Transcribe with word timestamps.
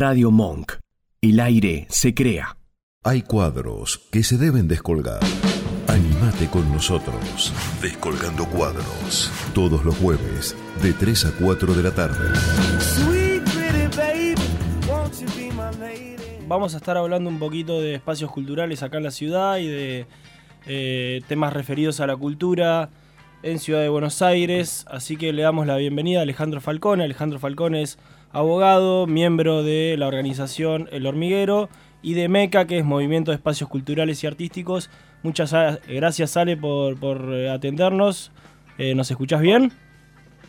Radio 0.00 0.30
Monk. 0.30 0.76
El 1.20 1.40
aire 1.40 1.86
se 1.90 2.14
crea. 2.14 2.56
Hay 3.04 3.20
cuadros 3.20 4.08
que 4.10 4.22
se 4.22 4.38
deben 4.38 4.66
descolgar. 4.66 5.20
Animate 5.88 6.46
con 6.46 6.72
nosotros. 6.72 7.52
Descolgando 7.82 8.46
cuadros. 8.46 9.30
Todos 9.52 9.84
los 9.84 9.94
jueves, 9.98 10.56
de 10.82 10.94
3 10.94 11.26
a 11.26 11.32
4 11.38 11.74
de 11.74 11.82
la 11.82 11.90
tarde. 11.90 12.32
Vamos 16.48 16.72
a 16.72 16.78
estar 16.78 16.96
hablando 16.96 17.28
un 17.28 17.38
poquito 17.38 17.82
de 17.82 17.96
espacios 17.96 18.30
culturales 18.30 18.82
acá 18.82 18.96
en 18.96 19.04
la 19.04 19.10
ciudad 19.10 19.58
y 19.58 19.66
de 19.66 20.06
eh, 20.64 21.20
temas 21.28 21.52
referidos 21.52 22.00
a 22.00 22.06
la 22.06 22.16
cultura 22.16 22.88
en 23.42 23.58
Ciudad 23.58 23.82
de 23.82 23.90
Buenos 23.90 24.22
Aires. 24.22 24.86
Así 24.88 25.18
que 25.18 25.34
le 25.34 25.42
damos 25.42 25.66
la 25.66 25.76
bienvenida 25.76 26.20
a 26.20 26.22
Alejandro 26.22 26.62
Falcone. 26.62 27.04
Alejandro 27.04 27.38
Falcone 27.38 27.82
es 27.82 27.98
abogado, 28.32 29.06
miembro 29.06 29.62
de 29.62 29.96
la 29.98 30.06
organización 30.06 30.88
El 30.92 31.06
Hormiguero 31.06 31.68
y 32.02 32.14
de 32.14 32.28
MECA, 32.28 32.66
que 32.66 32.78
es 32.78 32.84
Movimiento 32.84 33.30
de 33.30 33.36
Espacios 33.36 33.68
Culturales 33.68 34.22
y 34.22 34.26
Artísticos. 34.26 34.90
Muchas 35.22 35.54
gracias, 35.86 36.36
Ale, 36.36 36.56
por, 36.56 37.34
eh, 37.34 37.50
atendernos. 37.50 38.32
Eh, 38.78 38.94
¿Nos 38.94 39.10
escuchás 39.10 39.40
bien? 39.40 39.72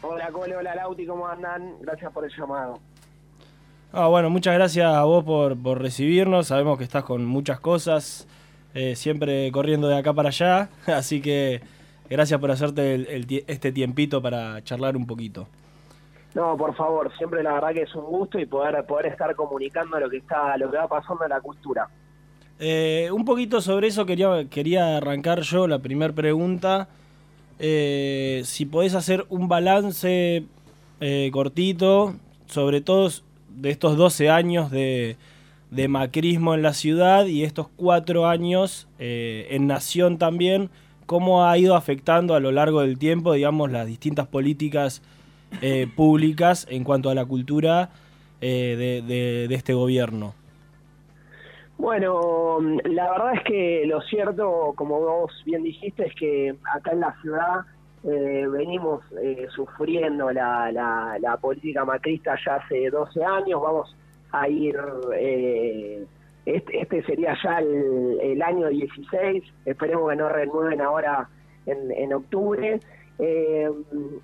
Hola, 0.01 0.29
Cole, 0.31 0.55
hola, 0.55 0.75
Lauti, 0.75 1.05
¿cómo 1.05 1.27
andan? 1.27 1.75
Gracias 1.81 2.11
por 2.11 2.23
el 2.25 2.31
llamado. 2.35 2.79
Ah, 3.91 4.07
bueno, 4.07 4.29
muchas 4.29 4.53
gracias 4.53 4.87
a 4.87 5.03
vos 5.03 5.25
por, 5.25 5.81
recibirnos. 5.81 6.47
Sabemos 6.47 6.77
que 6.77 6.85
estás 6.85 7.03
con 7.03 7.25
muchas 7.25 7.59
cosas, 7.59 8.27
eh, 8.73 8.95
siempre 8.95 9.51
corriendo 9.51 9.89
de 9.89 9.97
acá 9.97 10.13
para 10.13 10.29
allá. 10.29 10.69
Así 10.85 11.21
que 11.21 11.61
gracias 12.09 12.39
por 12.39 12.51
hacerte 12.51 13.43
este 13.47 13.71
tiempito 13.73 14.21
para 14.21 14.63
charlar 14.63 14.95
un 14.95 15.05
poquito. 15.05 15.47
No, 16.33 16.55
por 16.55 16.75
favor, 16.75 17.11
siempre 17.17 17.43
la 17.43 17.53
verdad 17.53 17.73
que 17.73 17.81
es 17.81 17.95
un 17.95 18.05
gusto 18.05 18.39
y 18.39 18.45
poder, 18.45 18.85
poder 18.85 19.07
estar 19.07 19.35
comunicando 19.35 19.99
lo 19.99 20.09
que 20.09 20.17
está, 20.17 20.55
lo 20.57 20.71
que 20.71 20.77
va 20.77 20.87
pasando 20.87 21.23
en 21.25 21.29
la 21.29 21.41
cultura. 21.41 21.89
Eh, 22.63 23.09
un 23.11 23.25
poquito 23.25 23.59
sobre 23.59 23.87
eso 23.87 24.05
quería, 24.05 24.45
quería 24.49 24.97
arrancar 24.97 25.41
yo 25.41 25.67
la 25.67 25.79
primera 25.79 26.13
pregunta. 26.13 26.87
Eh, 27.59 28.43
si 28.45 28.65
podés 28.65 28.95
hacer 28.95 29.25
un 29.29 29.47
balance 29.47 30.45
eh, 31.01 31.29
cortito, 31.33 32.15
sobre 32.45 32.81
todo 32.81 33.09
de 33.49 33.71
estos 33.71 33.97
12 33.97 34.29
años 34.29 34.71
de, 34.71 35.17
de, 35.69 35.87
macrismo 35.87 36.53
en 36.53 36.61
la 36.61 36.73
ciudad 36.73 37.25
y 37.25 37.43
estos 37.43 37.67
cuatro 37.75 38.27
años 38.27 38.87
en 38.99 39.67
Nación 39.67 40.17
también, 40.17 40.69
cómo 41.07 41.45
ha 41.45 41.57
ido 41.57 41.75
afectando 41.75 42.35
a 42.35 42.39
lo 42.39 42.51
largo 42.51 42.81
del 42.81 42.97
tiempo, 42.97 43.33
digamos, 43.33 43.71
las 43.71 43.87
distintas 43.87 44.27
políticas 44.27 45.01
eh, 45.61 45.87
públicas 45.95 46.65
en 46.69 46.83
cuanto 46.83 47.09
a 47.09 47.15
la 47.15 47.25
cultura 47.25 47.89
eh, 48.39 49.03
de, 49.05 49.53
este 49.53 49.73
gobierno? 49.73 50.33
Bueno, 51.77 52.59
la 52.85 53.11
verdad 53.11 53.33
es 53.35 53.43
que 53.43 53.83
lo 53.85 54.01
cierto, 54.01 54.73
como 54.75 54.99
vos 54.99 55.31
bien 55.45 55.63
dijiste, 55.63 56.07
es 56.07 56.15
que 56.15 56.55
acá 56.73 56.91
en 56.91 56.99
la 57.01 57.15
ciudad 57.21 57.61
eh, 58.03 58.47
venimos 58.47 59.03
sufriendo 59.53 60.31
la, 60.31 60.71
la, 60.71 61.37
política 61.37 61.83
macrista 61.85 62.35
ya 62.45 62.55
hace 62.55 62.89
12 62.89 63.23
años, 63.23 63.61
vamos 63.61 63.95
a 64.31 64.47
ir, 64.47 64.75
este, 66.45 66.81
este, 66.81 67.03
sería 67.03 67.35
ya 67.43 67.59
el, 67.59 68.41
año 68.41 68.67
16, 68.67 69.43
esperemos 69.65 70.09
que 70.09 70.15
no 70.15 70.29
renueven 70.29 70.81
ahora 70.81 71.27
en 71.65 72.13
octubre. 72.13 72.79
Eh, 73.23 73.69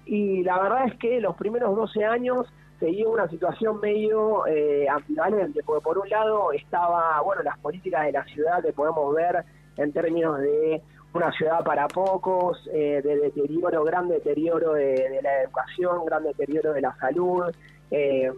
y 0.08 0.44
la 0.44 0.59
verdad 0.59 0.88
es 0.88 0.95
que 0.95 1.22
los 1.22 1.36
primeros 1.36 1.76
12 1.76 2.03
años 2.03 2.48
seguía 2.80 3.08
una 3.08 3.28
situación 3.30 3.80
medio 3.80 4.45
eh, 4.48 4.88
ambivalente, 4.90 5.62
porque 5.64 5.84
por 5.84 6.00
un 6.00 6.09
lado 6.09 6.52
estaba, 6.52 7.22
bueno, 7.22 7.44
las 7.44 7.59
políticas 7.59 8.06
de 8.06 8.12
la 8.12 8.23
ciudad 8.25 8.64
que 8.64 8.73
podemos 8.73 9.14
ver 9.14 9.44
en 9.78 9.94
términos 9.94 10.40
de 10.40 10.81
una 11.14 11.31
ciudad 11.31 11.64
para 11.64 11.88
pocos, 11.88 12.58
eh, 12.73 13.02
de 13.03 13.18
deterioro, 13.18 13.84
gran 13.84 14.08
deterioro 14.08 14.74
de, 14.74 15.19
la 15.22 15.44
educación, 15.44 16.03
gran 16.06 16.24
deterioro 16.24 16.74
de 16.74 16.81
la 16.81 16.96
salud, 16.97 17.44
eh, 17.91 18.31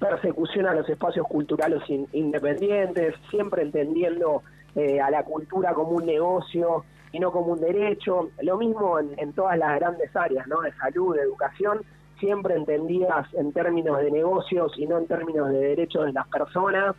persecución 0.00 0.66
a 0.66 0.74
los 0.74 0.88
espacios 0.88 1.26
culturales 1.28 1.82
independientes, 2.12 3.14
siempre 3.30 3.62
entendiendo 3.62 4.42
a 5.00 5.08
la 5.08 5.22
cultura 5.22 5.72
como 5.72 5.92
un 5.92 6.04
negocio 6.04 6.84
y 7.14 7.20
no 7.20 7.30
como 7.30 7.52
un 7.52 7.60
derecho. 7.60 8.30
Lo 8.42 8.58
mismo 8.58 8.98
en, 8.98 9.32
todas 9.34 9.56
las 9.56 9.78
grandes 9.78 10.14
áreas, 10.16 10.48
¿no? 10.48 10.62
De 10.62 10.72
salud, 10.72 11.14
de 11.14 11.22
educación, 11.22 11.82
siempre 12.18 12.56
entendías 12.56 13.32
en 13.34 13.52
términos 13.52 14.00
de 14.00 14.10
negocios 14.10 14.72
y 14.76 14.86
no 14.88 14.98
en 14.98 15.06
términos 15.06 15.48
de 15.50 15.58
derechos 15.58 16.06
de 16.06 16.12
las 16.12 16.26
personas. 16.26 16.96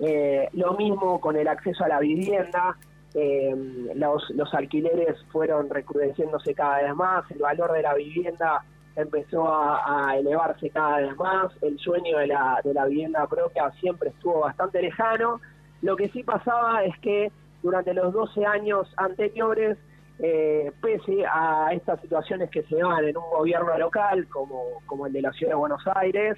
Eh, 0.00 0.50
lo 0.52 0.74
mismo 0.74 1.18
con 1.18 1.36
el 1.36 1.48
acceso 1.48 1.82
a 1.82 1.88
la 1.88 1.98
vivienda. 2.00 2.76
Eh, 3.14 3.54
los, 3.94 4.28
los 4.30 4.52
alquileres 4.52 5.16
fueron 5.32 5.70
recrudeciéndose 5.70 6.52
cada 6.52 6.82
vez 6.82 6.94
más, 6.96 7.30
el 7.30 7.38
valor 7.38 7.72
de 7.72 7.82
la 7.82 7.94
vivienda 7.94 8.64
empezó 8.96 9.46
a, 9.46 10.08
a, 10.10 10.18
elevarse 10.18 10.68
cada 10.70 10.98
vez 10.98 11.16
más, 11.16 11.52
el 11.62 11.78
sueño 11.78 12.18
de 12.18 12.26
la, 12.26 12.60
de 12.64 12.74
la 12.74 12.86
vivienda 12.86 13.24
propia 13.28 13.70
siempre 13.80 14.10
estuvo 14.10 14.40
bastante 14.40 14.82
lejano. 14.82 15.40
Lo 15.80 15.94
que 15.94 16.08
sí 16.08 16.24
pasaba 16.24 16.82
es 16.84 16.98
que 16.98 17.30
durante 17.64 17.94
los 17.94 18.12
12 18.12 18.44
años 18.44 18.86
anteriores, 18.98 19.78
eh, 20.18 20.70
pese 20.82 21.24
a 21.26 21.70
estas 21.72 21.98
situaciones 22.02 22.50
que 22.50 22.62
se 22.64 22.76
dan 22.76 23.04
en 23.06 23.16
un 23.16 23.30
gobierno 23.30 23.76
local 23.78 24.28
como, 24.28 24.82
como 24.84 25.06
el 25.06 25.14
de 25.14 25.22
la 25.22 25.32
Ciudad 25.32 25.52
de 25.52 25.56
Buenos 25.56 25.82
Aires, 25.94 26.36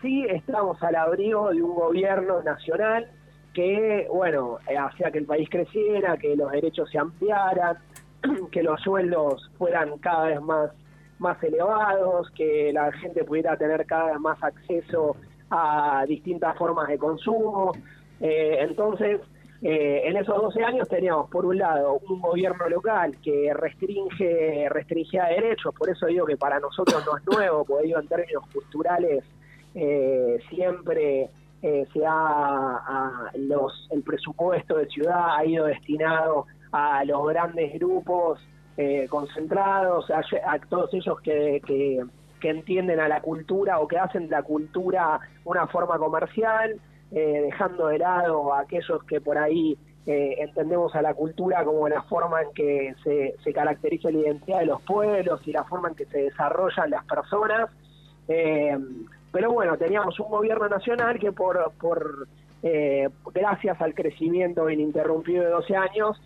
sí 0.00 0.24
estamos 0.30 0.80
al 0.84 0.94
abrigo 0.94 1.50
de 1.50 1.60
un 1.60 1.74
gobierno 1.74 2.44
nacional 2.44 3.10
que, 3.52 4.06
bueno, 4.08 4.58
hacía 4.66 5.10
que 5.10 5.18
el 5.18 5.26
país 5.26 5.48
creciera, 5.50 6.16
que 6.16 6.36
los 6.36 6.52
derechos 6.52 6.88
se 6.90 6.98
ampliaran, 6.98 7.76
que 8.52 8.62
los 8.62 8.80
sueldos 8.80 9.50
fueran 9.58 9.98
cada 9.98 10.26
vez 10.26 10.40
más, 10.40 10.70
más 11.18 11.42
elevados, 11.42 12.30
que 12.36 12.72
la 12.72 12.92
gente 12.92 13.24
pudiera 13.24 13.56
tener 13.56 13.84
cada 13.84 14.12
vez 14.12 14.20
más 14.20 14.40
acceso 14.44 15.16
a 15.50 16.04
distintas 16.06 16.56
formas 16.56 16.86
de 16.86 16.98
consumo. 16.98 17.72
Eh, 18.20 18.58
entonces, 18.60 19.20
eh, 19.60 20.02
en 20.04 20.16
esos 20.16 20.40
12 20.40 20.62
años 20.62 20.88
teníamos, 20.88 21.28
por 21.30 21.44
un 21.44 21.58
lado, 21.58 22.00
un 22.08 22.20
gobierno 22.20 22.68
local 22.68 23.16
que 23.22 23.52
restringe, 23.52 24.68
restringía 24.68 25.24
derechos, 25.24 25.74
por 25.74 25.90
eso 25.90 26.06
digo 26.06 26.26
que 26.26 26.36
para 26.36 26.60
nosotros 26.60 27.04
no 27.04 27.16
es 27.16 27.26
nuevo, 27.26 27.64
porque 27.64 27.86
digo 27.86 27.98
en 27.98 28.06
términos 28.06 28.44
culturales 28.52 29.24
eh, 29.74 30.38
siempre 30.48 31.28
eh, 31.60 31.86
se 31.92 32.06
ha, 32.06 33.30
los, 33.34 33.88
el 33.90 34.02
presupuesto 34.02 34.76
de 34.76 34.86
ciudad 34.86 35.36
ha 35.36 35.44
ido 35.44 35.66
destinado 35.66 36.46
a 36.70 37.04
los 37.04 37.26
grandes 37.28 37.72
grupos 37.74 38.40
concentrados, 39.10 40.08
a, 40.08 40.22
todos 40.68 40.94
ellos 40.94 41.20
que, 41.20 41.60
que, 41.66 42.00
que 42.40 42.50
entienden 42.50 43.00
a 43.00 43.08
la 43.08 43.20
cultura 43.20 43.80
o 43.80 43.88
que 43.88 43.98
hacen 43.98 44.30
la 44.30 44.42
cultura 44.42 45.18
una 45.44 45.66
forma 45.66 45.98
comercial. 45.98 46.80
Eh, 47.10 47.40
dejando 47.42 47.86
de 47.86 47.98
lado 47.98 48.52
a 48.52 48.60
aquellos 48.60 49.02
que 49.04 49.18
por 49.18 49.38
ahí 49.38 49.78
eh, 50.04 50.34
entendemos 50.40 50.94
a 50.94 51.00
la 51.00 51.14
cultura 51.14 51.64
como 51.64 51.88
la 51.88 52.02
forma 52.02 52.42
en 52.42 52.52
que 52.52 52.94
se, 53.02 53.34
se, 53.42 53.52
caracteriza 53.54 54.10
la 54.10 54.18
identidad 54.18 54.58
de 54.58 54.66
los 54.66 54.82
pueblos 54.82 55.40
y 55.46 55.52
la 55.52 55.64
forma 55.64 55.88
en 55.88 55.94
que 55.94 56.04
se 56.04 56.24
desarrollan 56.24 56.90
las 56.90 57.04
personas. 57.06 57.70
Eh, 58.28 58.76
pero 59.32 59.50
bueno, 59.52 59.78
teníamos 59.78 60.20
un 60.20 60.28
gobierno 60.28 60.68
nacional 60.68 61.18
que 61.18 61.32
por, 61.32 61.72
por 61.80 62.28
gracias 63.32 63.80
al 63.80 63.94
crecimiento 63.94 64.68
ininterrumpido 64.68 65.44
de 65.44 65.50
12 65.50 65.76
años, 65.76 66.20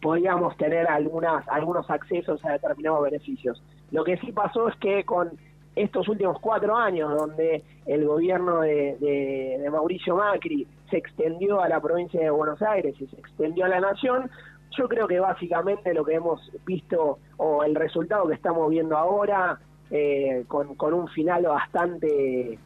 podíamos 0.00 0.56
tener 0.56 0.86
algunas, 0.88 1.46
algunos 1.48 1.88
accesos 1.90 2.44
a 2.44 2.52
determinados 2.52 3.02
beneficios. 3.02 3.62
Lo 3.90 4.04
que 4.04 4.16
sí 4.18 4.32
pasó 4.32 4.68
es 4.68 4.76
que 4.76 5.04
con 5.04 5.32
estos 5.74 6.08
últimos 6.08 6.38
cuatro 6.40 6.76
años, 6.76 7.16
donde 7.16 7.62
el 7.86 8.06
gobierno 8.06 8.60
de, 8.60 9.68
Mauricio 9.70 10.16
Macri 10.16 10.66
se 10.90 10.98
extendió 10.98 11.60
a 11.60 11.68
la 11.68 11.80
provincia 11.80 12.20
de 12.20 12.30
Buenos 12.30 12.60
Aires 12.62 12.94
y 13.00 13.06
se 13.06 13.16
extendió 13.16 13.64
a 13.64 13.68
la 13.68 13.80
nación, 13.80 14.30
yo 14.76 14.88
creo 14.88 15.06
que 15.06 15.20
básicamente 15.20 15.94
lo 15.94 16.04
que 16.04 16.14
hemos 16.14 16.40
visto 16.66 17.18
o 17.38 17.64
el 17.64 17.74
resultado 17.74 18.28
que 18.28 18.34
estamos 18.34 18.68
viendo 18.70 18.96
ahora, 18.96 19.58
eh, 19.90 20.44
con, 20.48 20.94
un 20.94 21.08
final 21.08 21.44
bastante 21.44 22.58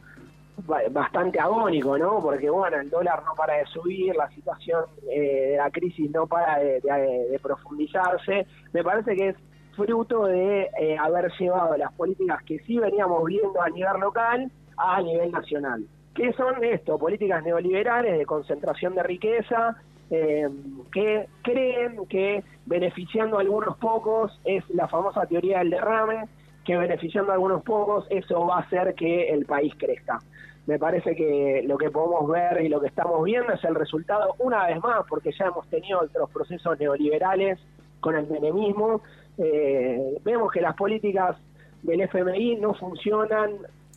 bastante 0.89 1.39
agónico, 1.39 1.99
¿no? 1.99 2.19
Porque 2.19 2.49
bueno, 2.49 2.77
el 2.77 2.89
dólar 2.89 3.21
no 3.23 3.35
para 3.35 3.57
de 3.57 3.65
subir, 3.67 4.15
la 4.15 4.27
situación 4.31 4.85
eh, 5.07 5.49
de 5.51 5.57
la 5.57 5.69
crisis 5.69 6.09
no 6.09 6.25
para 6.25 6.57
de 6.57 7.39
profundizarse. 7.41 8.47
Me 8.73 8.83
parece 8.83 9.15
que 9.15 9.29
es 9.29 9.35
fruto 9.77 10.25
de 10.25 10.69
eh, 10.79 10.97
haber 10.99 11.31
llevado 11.39 11.77
las 11.77 11.93
políticas 11.93 12.43
que 12.43 12.59
sí 12.59 12.79
veníamos 12.79 13.23
viendo 13.23 13.61
a 13.61 13.69
nivel 13.69 13.99
local 14.01 14.51
a 14.75 15.01
nivel 15.01 15.31
nacional. 15.31 15.85
¿Qué 16.13 16.33
son 16.33 16.63
esto? 16.63 16.97
Políticas 16.97 17.43
neoliberales 17.43 18.17
de 18.17 18.25
concentración 18.25 18.95
de 18.95 19.03
riqueza, 19.03 19.77
eh, 20.09 20.49
que 20.91 21.27
creen 21.43 22.05
que 22.07 22.43
beneficiando 22.65 23.37
a 23.37 23.41
algunos 23.41 23.77
pocos 23.77 24.39
es 24.43 24.67
la 24.69 24.87
famosa 24.87 25.25
teoría 25.25 25.59
del 25.59 25.69
derrame, 25.69 26.27
que 26.65 26.75
beneficiando 26.75 27.31
a 27.31 27.35
algunos 27.35 27.63
pocos 27.63 28.07
eso 28.09 28.45
va 28.45 28.57
a 28.57 28.61
hacer 28.61 28.95
que 28.95 29.29
el 29.29 29.45
país 29.45 29.73
crezca. 29.77 30.19
me 30.65 30.77
parece 30.77 31.15
que 31.15 31.63
lo 31.65 31.77
que 31.77 31.89
podemos 31.89 32.27
ver 32.29 32.61
y 32.61 32.67
lo 32.67 32.81
que 32.81 32.87
estamos 32.87 33.23
viendo 33.23 33.53
es 33.53 33.63
el 33.63 33.75
resultado 33.75 34.35
una 34.39 34.67
vez 34.67 34.81
más, 34.81 35.05
porque 35.07 35.31
ya 35.31 35.45
hemos 35.45 35.65
tenido 35.69 36.01
otros 36.01 36.29
procesos 36.29 36.77
neoliberales 36.77 37.57
con 37.99 38.15
el 38.15 38.27
menemismo, 38.27 39.01
eh, 39.37 40.17
vemos 40.23 40.51
que 40.51 40.61
las 40.61 40.75
políticas 40.75 41.37
del 41.83 42.01
FMI 42.01 42.55
no 42.57 42.73
funcionan, 42.73 43.51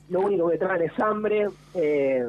lo 0.08 0.20
único 0.20 0.50
que 0.50 0.58
traen 0.58 0.82
es 0.82 1.00
hambre, 1.00 1.48
eh, 1.74 2.28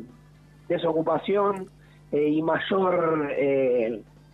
desocupación 0.68 1.70
eh, 2.12 2.30
y 2.30 2.42
mayor, 2.42 3.30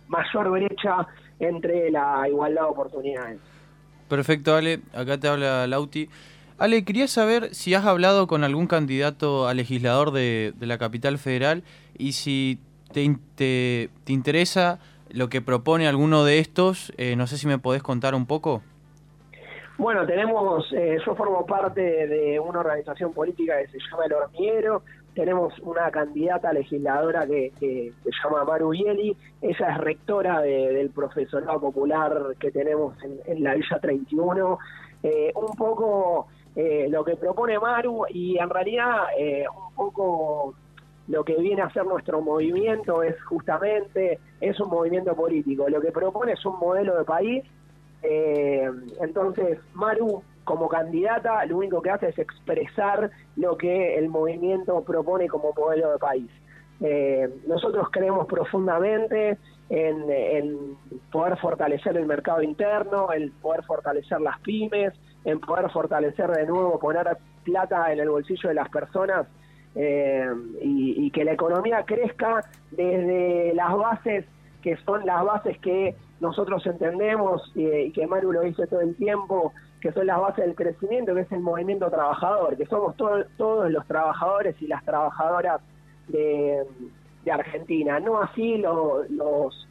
mayor 0.08 0.50
brecha 0.50 1.06
entre 1.40 1.90
la 1.90 2.26
igualdad 2.28 2.62
de 2.62 2.68
oportunidades. 2.68 3.40
Perfecto, 4.08 4.54
Ale. 4.54 4.80
Acá 4.94 5.18
te 5.18 5.28
habla 5.28 5.66
Lauti. 5.66 6.08
Ale, 6.58 6.84
quería 6.84 7.06
saber 7.06 7.54
si 7.54 7.74
has 7.74 7.84
hablado 7.84 8.26
con 8.26 8.42
algún 8.42 8.66
candidato 8.66 9.46
a 9.46 9.54
legislador 9.54 10.10
de, 10.10 10.54
la 10.60 10.78
capital 10.78 11.18
federal 11.18 11.62
y 11.96 12.12
si 12.12 12.58
te, 12.92 13.16
te, 13.36 14.12
interesa 14.12 14.80
lo 15.10 15.28
que 15.28 15.40
propone 15.40 15.88
alguno 15.88 16.24
de 16.24 16.38
estos. 16.38 16.92
Eh, 16.96 17.16
no 17.16 17.26
sé 17.26 17.38
si 17.38 17.46
me 17.46 17.58
podés 17.58 17.82
contar 17.82 18.14
un 18.14 18.26
poco. 18.26 18.62
Bueno, 19.78 20.04
tenemos, 20.06 20.66
eh, 20.72 20.98
yo 21.06 21.14
formo 21.14 21.46
parte 21.46 21.80
de 21.80 22.40
una 22.40 22.58
organización 22.58 23.12
política 23.12 23.58
que 23.58 23.68
se 23.68 23.78
llama 23.78 24.06
El 24.06 24.12
Hormiguero, 24.14 24.82
tenemos 25.14 25.56
una 25.60 25.88
candidata 25.92 26.52
legisladora 26.52 27.24
que, 27.28 27.52
se 27.60 28.10
llama 28.24 28.44
Maru 28.44 28.70
Bieli, 28.70 29.16
ella 29.40 29.68
es 29.70 29.78
rectora 29.78 30.40
del 30.40 30.90
profesorado 30.90 31.60
popular 31.60 32.34
que 32.40 32.50
tenemos 32.50 32.96
en, 33.04 33.44
la 33.44 33.54
Villa 33.54 33.78
31, 33.80 34.58
eh, 35.04 35.32
un 35.36 35.56
poco 35.56 36.26
eh, 36.56 36.88
lo 36.90 37.04
que 37.04 37.14
propone 37.14 37.56
Maru 37.60 38.04
y 38.10 38.36
en 38.36 38.50
realidad 38.50 39.04
un 39.68 39.74
poco 39.76 40.54
lo 41.08 41.24
que 41.24 41.36
viene 41.36 41.62
a 41.62 41.70
ser 41.70 41.86
nuestro 41.86 42.20
movimiento 42.20 43.02
es 43.02 43.20
justamente, 43.24 44.18
es 44.40 44.60
un 44.60 44.68
movimiento 44.68 45.14
político, 45.16 45.68
lo 45.68 45.80
que 45.80 45.90
propone 45.90 46.32
es 46.32 46.44
un 46.44 46.58
modelo 46.58 46.98
de 46.98 47.04
país, 47.04 47.44
eh, 48.02 48.70
entonces 49.00 49.58
Maru 49.74 50.22
como 50.44 50.68
candidata 50.68 51.44
lo 51.46 51.58
único 51.58 51.82
que 51.82 51.90
hace 51.90 52.08
es 52.08 52.18
expresar 52.18 53.10
lo 53.36 53.56
que 53.56 53.96
el 53.96 54.08
movimiento 54.08 54.82
propone 54.82 55.28
como 55.28 55.52
modelo 55.52 55.92
de 55.92 55.98
país. 55.98 56.30
nosotros 57.46 57.88
creemos 57.90 58.26
profundamente 58.26 59.36
en, 59.68 60.10
en, 60.10 60.76
poder 61.10 61.36
fortalecer 61.38 61.96
el 61.96 62.06
mercado 62.06 62.42
interno, 62.42 63.12
el 63.12 63.32
poder 63.32 63.64
fortalecer 63.64 64.20
las 64.20 64.38
pymes, 64.40 64.94
en 65.24 65.40
poder 65.40 65.70
fortalecer 65.70 66.30
de 66.30 66.46
nuevo, 66.46 66.78
poner 66.78 67.18
plata 67.44 67.92
en 67.92 68.00
el 68.00 68.08
bolsillo 68.08 68.48
de 68.48 68.54
las 68.54 68.68
personas 68.68 69.26
eh, 69.80 70.28
y, 70.60 71.08
que 71.12 71.24
la 71.24 71.32
economía 71.32 71.84
crezca 71.84 72.44
desde 72.72 73.54
las 73.54 73.76
bases 73.76 74.24
que 74.60 74.76
son 74.78 75.06
las 75.06 75.24
bases 75.24 75.56
que 75.58 75.94
nosotros 76.18 76.66
entendemos 76.66 77.52
y 77.54 77.92
que 77.92 78.06
Maru 78.08 78.32
lo 78.32 78.40
dice 78.40 78.66
todo 78.66 78.80
el 78.80 78.96
tiempo, 78.96 79.52
que 79.80 79.92
son 79.92 80.08
las 80.08 80.20
bases 80.20 80.46
del 80.46 80.56
crecimiento, 80.56 81.14
que 81.14 81.20
es 81.20 81.30
el 81.32 81.40
movimiento 81.40 81.88
trabajador, 81.90 82.56
que 82.56 82.66
somos 82.66 82.96
todos 82.96 83.70
los 83.70 83.86
trabajadores 83.86 84.60
y 84.60 84.66
las 84.66 84.84
trabajadoras 84.84 85.60
de, 86.08 86.66
Argentina, 87.30 88.00
no 88.00 88.22
así 88.22 88.56
los, 88.56 89.06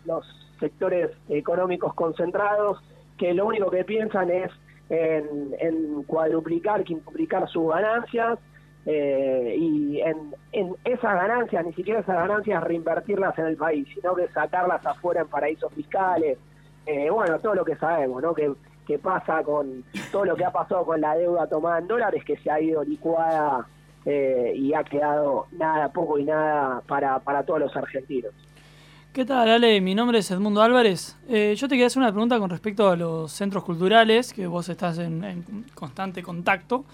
los 0.05 0.51
sectores 0.59 1.09
económicos 1.27 1.91
concentrados 1.95 2.77
que 3.17 3.33
lo 3.33 3.47
único 3.47 3.71
que 3.71 3.83
piensan 3.83 4.29
es 4.29 4.51
en, 4.89 6.03
cuadruplicar, 6.03 6.83
quintuplicar 6.83 7.49
sus 7.49 7.69
ganancias 7.69 8.39
eh, 8.89 9.55
y 9.59 9.99
en, 9.99 10.33
esas 10.85 11.13
ganancias, 11.13 11.65
ni 11.65 11.73
siquiera 11.73 11.99
esas 11.99 12.15
ganancias 12.15 12.63
reinvertirlas 12.63 13.37
en 13.37 13.47
el 13.47 13.57
país, 13.57 13.87
sino 13.93 14.15
que 14.15 14.27
sacarlas 14.29 14.83
afuera 14.85 15.21
en 15.21 15.27
paraísos 15.27 15.71
fiscales. 15.73 16.37
Eh, 16.85 17.09
bueno, 17.09 17.37
todo 17.39 17.53
lo 17.53 17.65
que 17.65 17.75
sabemos, 17.75 18.21
¿no? 18.21 18.33
Que, 18.33 18.53
pasa 19.03 19.43
con 19.43 19.83
todo 20.13 20.23
lo 20.23 20.37
que 20.37 20.45
ha 20.45 20.51
pasado 20.51 20.85
con 20.85 21.01
la 21.01 21.13
deuda 21.13 21.45
tomada 21.47 21.79
en 21.79 21.87
dólares 21.87 22.23
que 22.23 22.37
se 22.37 22.49
ha 22.49 22.61
ido 22.61 22.85
licuada 22.85 23.67
eh, 24.05 24.53
y 24.55 24.73
ha 24.73 24.81
quedado 24.85 25.47
nada, 25.51 25.89
poco 25.89 26.17
y 26.17 26.23
nada 26.23 26.81
para, 26.87 27.19
para 27.19 27.43
todos 27.43 27.59
los 27.59 27.75
argentinos. 27.75 28.31
¿Qué 29.17 29.25
tal, 29.25 29.49
Ale? 29.49 29.81
Mi 29.81 29.95
nombre 29.95 30.19
es 30.19 30.29
Edmundo 30.29 30.61
Álvarez. 30.61 31.17
Eh, 31.27 31.55
yo 31.57 31.67
te 31.67 31.73
quería 31.73 31.87
hacer 31.87 32.03
una 32.03 32.11
pregunta 32.11 32.37
con 32.37 32.51
respecto 32.51 32.87
a 32.87 32.95
los 32.95 33.31
centros 33.31 33.63
culturales, 33.63 34.31
que 34.31 34.45
vos 34.45 34.69
estás 34.69 34.99
en, 34.99 35.65
constante 35.73 36.21
contacto. 36.21 36.85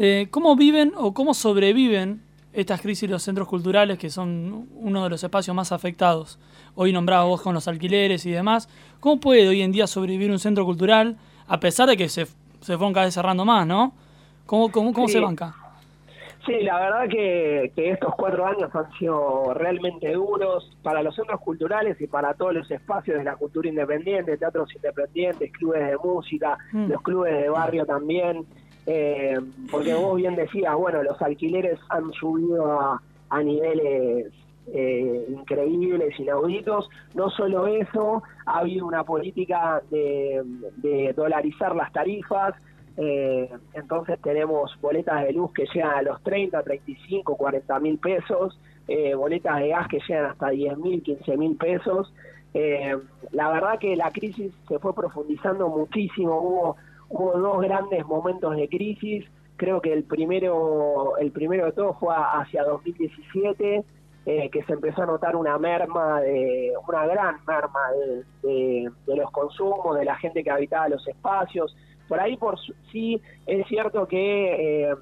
Eh, 0.00 0.28
¿Cómo 0.30 0.54
viven 0.54 0.92
o 0.96 1.12
cómo 1.12 1.34
sobreviven 1.34 2.22
estas 2.52 2.80
crisis 2.80 3.10
los 3.10 3.20
centros 3.24 3.48
culturales, 3.48 3.98
que 3.98 4.10
son 4.10 4.68
uno 4.76 5.02
de 5.02 5.10
los 5.10 5.24
espacios 5.24 5.56
más 5.56 5.72
afectados? 5.72 6.38
Hoy 6.76 6.92
nombraba 6.92 7.24
vos 7.24 7.42
con 7.42 7.52
los 7.52 7.66
alquileres 7.66 8.24
y 8.24 8.30
demás. 8.30 8.68
¿Cómo 9.00 9.18
puede 9.18 9.48
hoy 9.48 9.60
en 9.60 9.72
día 9.72 9.88
sobrevivir 9.88 10.30
un 10.30 10.38
centro 10.38 10.64
cultural, 10.64 11.16
a 11.48 11.58
pesar 11.58 11.88
de 11.88 11.96
que 11.96 12.08
se, 12.08 12.26
se 12.60 12.76
fueron 12.76 12.92
cada 12.92 13.06
vez 13.06 13.14
cerrando 13.14 13.44
más, 13.44 13.66
¿no? 13.66 13.92
¿Cómo, 14.46 14.70
cómo, 14.70 14.92
cómo 14.92 15.08
se 15.08 15.18
banca? 15.18 15.52
Sí, 16.46 16.60
la 16.62 16.78
verdad 16.78 17.08
que, 17.10 17.72
estos 17.76 18.14
cuatro 18.14 18.46
años 18.46 18.74
han 18.74 18.90
sido 18.98 19.52
realmente 19.52 20.12
duros 20.12 20.74
para 20.82 21.02
los 21.02 21.14
centros 21.16 21.40
culturales 21.40 22.00
y 22.00 22.06
para 22.06 22.34
todos 22.34 22.54
los 22.54 22.70
espacios 22.70 23.18
de 23.18 23.24
la 23.24 23.34
cultura 23.34 23.68
independiente, 23.68 24.38
teatros 24.38 24.74
independientes, 24.74 25.52
clubes 25.52 25.84
de 25.88 25.96
música, 25.98 26.56
mm. 26.72 26.86
los 26.86 27.02
clubes 27.02 27.34
de 27.34 27.48
barrio 27.50 27.84
también, 27.84 28.46
eh, 28.90 29.38
porque 29.70 29.92
vos 29.92 30.16
bien 30.16 30.34
decías, 30.34 30.74
bueno, 30.74 31.02
los 31.02 31.20
alquileres 31.20 31.78
han 31.90 32.10
subido 32.12 32.80
a, 33.28 33.42
niveles 33.42 34.32
eh, 34.72 35.26
increíbles, 35.28 36.18
inauditos. 36.18 36.88
No 37.14 37.28
solo 37.28 37.66
eso, 37.66 38.22
ha 38.46 38.60
habido 38.60 38.86
una 38.86 39.04
política 39.04 39.82
de, 39.90 40.42
dolarizar 41.14 41.76
las 41.76 41.92
tarifas, 41.92 42.54
eh, 42.96 43.50
entonces 43.74 44.18
tenemos 44.22 44.74
boletas 44.80 45.22
de 45.22 45.34
luz 45.34 45.52
que 45.52 45.66
llegan 45.66 45.98
a 45.98 46.02
los 46.02 46.22
30, 46.22 46.62
35, 46.62 47.36
40 47.36 47.80
mil 47.80 47.98
pesos, 47.98 48.58
eh, 48.88 49.14
boletas 49.14 49.60
de 49.60 49.68
gas 49.68 49.86
que 49.88 50.00
llegan 50.08 50.30
hasta 50.30 50.48
10 50.48 50.78
mil, 50.78 51.02
15 51.02 51.36
mil 51.36 51.56
pesos. 51.56 52.10
Eh, 52.54 52.96
la 53.32 53.50
verdad 53.50 53.78
que 53.78 53.94
la 53.96 54.10
crisis 54.12 54.50
se 54.66 54.78
fue 54.78 54.94
profundizando 54.94 55.68
muchísimo, 55.68 56.40
hubo, 56.40 56.76
hubo 57.08 57.38
dos 57.38 57.60
grandes 57.62 58.04
momentos 58.06 58.56
de 58.56 58.68
crisis, 58.68 59.24
creo 59.56 59.80
que 59.80 59.92
el 59.92 60.04
primero, 60.04 61.16
el 61.18 61.32
primero 61.32 61.66
de 61.66 61.72
todo 61.72 61.94
fue 61.94 62.14
hacia 62.14 62.64
2017, 62.64 63.84
que 64.24 64.62
se 64.66 64.72
empezó 64.74 65.02
a 65.02 65.06
notar 65.06 65.36
una 65.36 65.56
merma, 65.56 66.20
de, 66.20 66.72
una 66.86 67.06
gran 67.06 67.36
merma 67.46 67.80
de 68.42 68.90
los 69.06 69.30
consumos, 69.30 69.96
de 69.96 70.04
la 70.04 70.16
gente 70.16 70.44
que 70.44 70.50
habitaba 70.50 70.90
los 70.90 71.06
espacios, 71.08 71.74
por 72.08 72.18
ahí 72.18 72.36
por 72.36 72.58
sí 72.90 73.20
es 73.46 73.66
cierto 73.68 74.08
que 74.08 74.88
eh, 74.90 74.94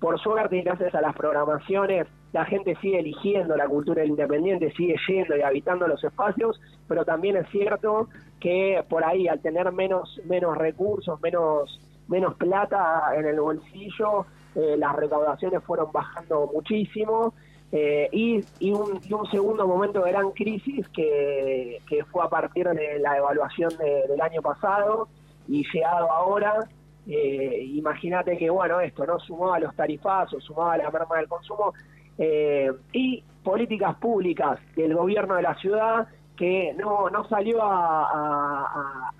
por 0.00 0.18
suerte 0.18 0.62
gracias 0.62 0.94
a 0.94 1.02
las 1.02 1.14
programaciones 1.14 2.06
la 2.32 2.44
gente 2.44 2.76
sigue 2.80 3.00
eligiendo 3.00 3.56
la 3.56 3.66
cultura 3.66 4.04
independiente, 4.04 4.72
sigue 4.72 4.96
yendo 5.08 5.36
y 5.36 5.42
habitando 5.42 5.86
los 5.86 6.02
espacios, 6.02 6.60
pero 6.86 7.04
también 7.04 7.36
es 7.36 7.48
cierto 7.50 8.08
que 8.40 8.84
por 8.88 9.04
ahí 9.04 9.28
al 9.28 9.40
tener 9.40 9.72
menos 9.72 10.20
menos 10.24 10.56
recursos, 10.56 11.20
menos 11.20 11.80
menos 12.06 12.34
plata 12.36 13.12
en 13.16 13.26
el 13.26 13.40
bolsillo, 13.40 14.26
eh, 14.54 14.76
las 14.78 14.94
recaudaciones 14.96 15.62
fueron 15.64 15.92
bajando 15.92 16.50
muchísimo 16.52 17.34
eh, 17.70 18.08
y, 18.12 18.40
y, 18.60 18.72
un, 18.72 19.00
segundo 19.30 19.66
momento 19.66 20.02
de 20.02 20.10
gran 20.10 20.30
crisis 20.30 20.88
que, 20.88 21.82
que 21.86 22.02
fue 22.06 22.24
a 22.24 22.28
partir 22.28 22.66
de 22.66 22.98
la 22.98 23.18
evaluación 23.18 23.70
del 23.76 24.18
año 24.22 24.40
pasado, 24.40 25.08
y 25.48 25.64
llegado 25.72 26.10
ahora, 26.10 26.68
eh, 27.06 27.62
imagínate 27.74 28.36
que, 28.36 28.50
bueno, 28.50 28.80
esto, 28.80 29.06
¿no? 29.06 29.18
Sumaba 29.18 29.58
los 29.58 29.74
tarifazos, 29.74 30.44
sumaba 30.44 30.76
la 30.76 30.90
merma 30.90 31.16
del 31.16 31.28
consumo 31.28 31.72
eh, 32.18 32.72
y 32.92 33.22
políticas 33.42 33.96
públicas 33.96 34.58
del 34.76 34.94
gobierno 34.94 35.36
de 35.36 35.42
la 35.42 35.54
ciudad 35.54 36.08
que 36.36 36.74
no, 36.78 37.10
no 37.10 37.28
salió 37.28 37.58
a, 37.62 39.12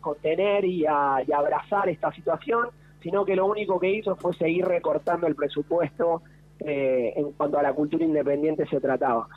contener 0.00 0.64
y 0.64 0.84
a, 0.86 1.16
abrazar 1.34 1.88
esta 1.88 2.12
situación, 2.12 2.68
sino 3.02 3.24
que 3.24 3.36
lo 3.36 3.46
único 3.46 3.80
que 3.80 3.90
hizo 3.90 4.16
fue 4.16 4.34
seguir 4.34 4.66
recortando 4.66 5.26
el 5.26 5.34
presupuesto 5.34 6.22
eh, 6.60 7.14
en 7.16 7.32
cuanto 7.32 7.58
a 7.58 7.62
la 7.62 7.72
cultura 7.72 8.04
independiente 8.04 8.66
se 8.66 8.80
trataba. 8.80 9.28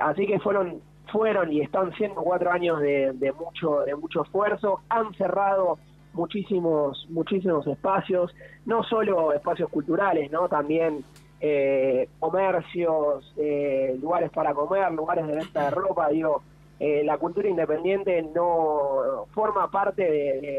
así 0.00 0.26
que 0.26 0.38
fueron 0.38 0.80
fueron 1.10 1.52
y 1.52 1.60
están 1.60 1.92
siendo 1.94 2.22
cuatro 2.22 2.50
años 2.50 2.80
de, 2.80 3.34
mucho 3.38 3.80
de 3.80 3.94
mucho 3.94 4.22
esfuerzo 4.22 4.80
han 4.88 5.12
cerrado 5.14 5.78
muchísimos 6.12 7.06
muchísimos 7.10 7.66
espacios 7.66 8.34
no 8.66 8.82
solo 8.84 9.32
espacios 9.32 9.70
culturales 9.70 10.30
no 10.30 10.48
también 10.48 11.04
eh, 11.40 12.08
comercios 12.18 13.32
eh, 13.38 13.96
lugares 14.00 14.30
para 14.30 14.52
comer 14.52 14.92
lugares 14.92 15.26
de 15.26 15.36
venta 15.36 15.64
de 15.64 15.70
ropa 15.70 16.08
digo 16.10 16.42
eh, 16.78 17.02
la 17.02 17.16
cultura 17.16 17.48
independiente 17.48 18.22
no 18.34 19.26
forma 19.32 19.70
parte 19.70 20.02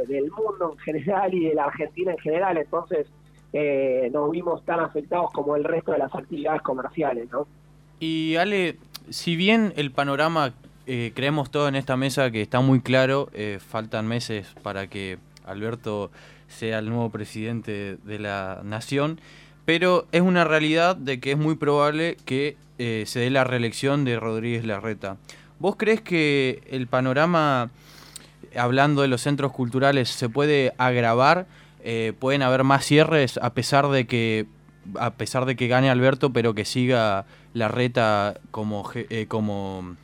del 0.08 0.32
mundo 0.32 0.74
en 0.74 0.78
general 0.80 1.34
y 1.34 1.46
de 1.46 1.54
la 1.54 1.66
Argentina 1.66 2.12
en 2.12 2.18
general 2.18 2.58
entonces 2.58 3.08
eh, 3.54 4.10
nos 4.12 4.32
vimos 4.32 4.66
tan 4.66 4.80
afectados 4.80 5.32
como 5.32 5.56
el 5.56 5.64
resto 5.64 5.92
de 5.92 5.98
las 5.98 6.16
actividades 6.16 6.62
comerciales, 6.62 7.30
¿no? 7.32 7.48
Y 8.00 8.38
Ale, 8.38 8.78
si 9.10 9.36
bien 9.36 9.74
el 9.76 9.92
panorama 9.92 10.54
creemos 10.86 11.52
todo 11.52 11.70
en 11.70 11.76
esta 11.76 11.96
mesa 11.96 12.32
que 12.32 12.42
está 12.42 12.60
muy 12.60 12.82
claro, 12.82 13.30
faltan 13.60 14.08
meses 14.08 14.54
para 14.62 14.88
que 14.88 15.20
Alberto 15.46 16.12
sea 16.48 16.80
el 16.80 16.90
nuevo 16.90 17.10
presidente 17.10 17.98
de 18.04 18.20
la 18.20 18.60
nación, 18.64 19.20
pero 19.66 20.08
es 20.12 20.22
una 20.22 20.44
realidad 20.44 20.96
de 20.96 21.20
que 21.20 21.32
es 21.32 21.38
muy 21.38 21.56
probable 21.56 22.18
que 22.26 22.58
eh, 22.78 23.04
se 23.06 23.20
dé 23.20 23.30
la 23.30 23.44
reelección 23.44 24.06
de 24.06 24.20
Rodríguez 24.20 24.66
Larreta. 24.66 25.18
¿Vos 25.60 25.76
crees 25.78 26.02
que 26.02 26.64
el 26.72 26.88
panorama, 26.88 27.70
hablando 28.56 29.04
de 29.04 29.08
los 29.08 29.22
centros 29.22 29.52
culturales, 29.52 30.10
se 30.10 30.30
puede 30.30 30.74
agravar? 30.78 31.46
Eh, 31.84 32.14
¿Pueden 32.18 32.42
haber 32.42 32.64
más 32.64 32.86
cierres 32.86 33.38
a 33.38 33.54
pesar 33.54 33.90
de 33.90 34.08
que 34.08 34.48
a 35.00 35.12
pesar 35.12 35.46
de 35.46 35.56
que 35.56 35.68
gane 35.68 35.92
Alberto, 35.92 36.34
pero 36.34 36.56
que 36.56 36.66
siga 36.66 37.26
Larreta 37.54 38.40
como 38.50 38.90
eh, 38.96 39.26
como 39.28 39.96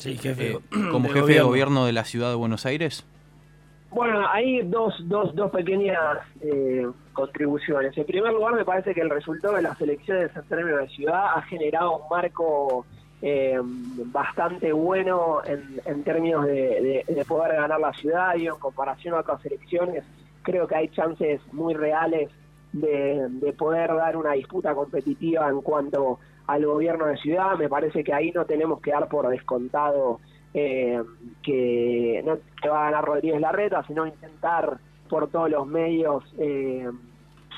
jefe, 0.00 0.58
como 0.90 1.08
jefe 1.12 1.34
de 1.34 1.42
gobierno 1.42 1.86
de 1.86 1.92
la 1.92 2.04
ciudad 2.04 2.30
de 2.30 2.34
Buenos 2.34 2.66
Aires? 2.66 3.04
Bueno, 3.90 4.26
hay 4.28 4.62
dos, 4.62 4.94
dos, 5.08 5.34
dos 5.34 5.50
pequeñas 5.50 5.98
eh, 6.40 6.86
contribuciones. 7.12 7.96
En 7.96 8.04
primer 8.04 8.32
lugar, 8.32 8.54
me 8.54 8.64
parece 8.64 8.92
que 8.92 9.00
el 9.00 9.10
resultado 9.10 9.54
de 9.54 9.62
las 9.62 9.80
elecciones 9.80 10.30
en 10.34 10.42
términos 10.42 10.80
de 10.80 10.88
ciudad 10.88 11.32
ha 11.34 11.42
generado 11.42 11.98
un 11.98 12.08
marco 12.10 12.84
eh, 13.22 13.58
bastante 13.62 14.72
bueno 14.72 15.38
en, 15.44 16.04
términos 16.04 16.44
de, 16.44 17.24
poder 17.26 17.56
ganar 17.56 17.80
la 17.80 17.92
ciudad 17.94 18.36
y 18.36 18.46
en 18.46 18.56
comparación 18.56 19.14
a 19.14 19.20
otras 19.20 19.44
elecciones. 19.46 20.04
Creo 20.42 20.66
que 20.66 20.74
hay 20.74 20.88
chances 20.88 21.40
muy 21.52 21.74
reales 21.74 22.30
de, 22.72 23.26
de 23.30 23.52
poder 23.52 23.94
dar 23.94 24.16
una 24.16 24.32
disputa 24.32 24.74
competitiva 24.74 25.48
en 25.48 25.62
cuanto 25.62 26.18
al 26.46 26.66
gobierno 26.66 27.06
de 27.06 27.16
ciudad. 27.16 27.56
Me 27.56 27.68
parece 27.68 28.04
que 28.04 28.12
ahí 28.12 28.30
no 28.32 28.44
tenemos 28.44 28.80
que 28.80 28.90
dar 28.90 29.08
por 29.08 29.28
descontado 29.28 30.20
eh, 30.58 31.02
que 31.42 32.22
no 32.24 32.38
te 32.62 32.68
va 32.70 32.80
a 32.80 32.90
ganar 32.90 33.04
Rodríguez 33.04 33.42
Larreta, 33.42 33.84
sino 33.86 34.06
intentar 34.06 34.78
por 35.06 35.28
todos 35.28 35.50
los 35.50 35.66
medios 35.66 36.24
eh, 36.38 36.88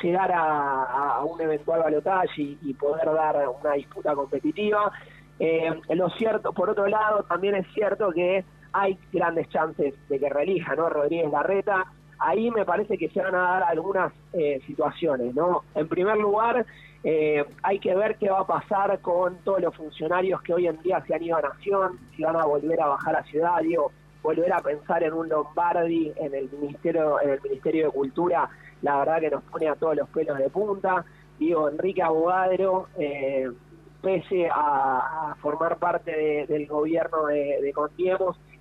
llegar 0.03 0.33
a, 0.35 1.23
un 1.23 1.41
eventual 1.41 1.81
balotaje 1.81 2.57
y, 2.61 2.75
poder 2.75 3.07
dar 3.07 3.37
una 3.49 3.75
disputa 3.75 4.17
competitiva. 4.17 4.91
Eh, 5.39 5.71
lo 5.91 6.11
cierto, 6.11 6.53
por 6.53 6.71
otro 6.71 6.89
lado, 6.89 7.23
también 7.23 7.55
es 7.55 7.69
cierto 7.73 8.11
que 8.11 8.45
hay 8.73 8.99
grandes 9.13 9.49
chances 9.51 9.95
de 10.09 10.19
que 10.19 10.29
reelija 10.29 10.75
¿no? 10.75 10.89
Rodríguez 10.89 11.31
Larreta. 11.31 11.85
Ahí 12.19 12.51
me 12.51 12.65
parece 12.65 12.99
que 12.99 13.11
se 13.11 13.23
van 13.23 13.37
a 13.37 13.43
dar 13.43 13.63
algunas 13.63 14.13
eh, 14.33 14.61
situaciones, 14.67 15.37
¿no? 15.37 15.63
En 15.77 15.87
primer 15.87 16.17
lugar, 16.17 16.67
eh, 17.05 17.45
hay 17.63 17.79
que 17.79 17.95
ver 17.95 18.17
qué 18.17 18.29
va 18.31 18.41
a 18.41 18.47
pasar 18.47 19.01
con 19.01 19.39
todos 19.39 19.61
los 19.61 19.75
funcionarios 19.77 20.43
que 20.43 20.55
hoy 20.55 20.67
en 20.67 20.81
día 20.83 21.03
se 21.07 21.15
han 21.15 21.23
ido 21.23 21.37
a 21.37 21.43
Nación, 21.43 21.99
si 22.17 22.23
van 22.23 22.37
a 22.37 22.45
volver 22.45 22.81
a 22.81 22.89
bajar 22.89 23.17
a 23.17 23.23
Ciudad, 23.25 23.61
digo, 23.63 23.93
volver 24.23 24.53
a 24.53 24.59
pensar 24.59 25.03
en 25.03 25.13
un 25.13 25.29
Lombardi 25.29 26.13
en 26.17 26.35
el 26.35 26.51
Ministerio, 26.51 27.21
en 27.21 27.31
el 27.31 27.43
Ministerio 27.43 27.87
de 27.87 27.93
Cultura, 27.93 28.49
la 28.83 28.99
verdad 28.99 29.21
que 29.21 29.31
nos 29.31 29.43
pone 29.45 29.69
a 29.69 29.75
todos 29.75 29.97
los 29.97 30.09
pelos 30.11 30.39
de 30.39 30.51
punta. 30.51 31.05
Digo, 31.39 31.69
Enrique 31.69 32.03
Abogadro, 32.03 32.89
eh, 32.99 33.49
pese 34.03 34.49
a, 34.53 35.37
formar 35.41 35.79
parte 35.79 36.47
del 36.49 36.67
gobierno 36.67 37.27
de, 37.27 37.61
de 37.61 37.73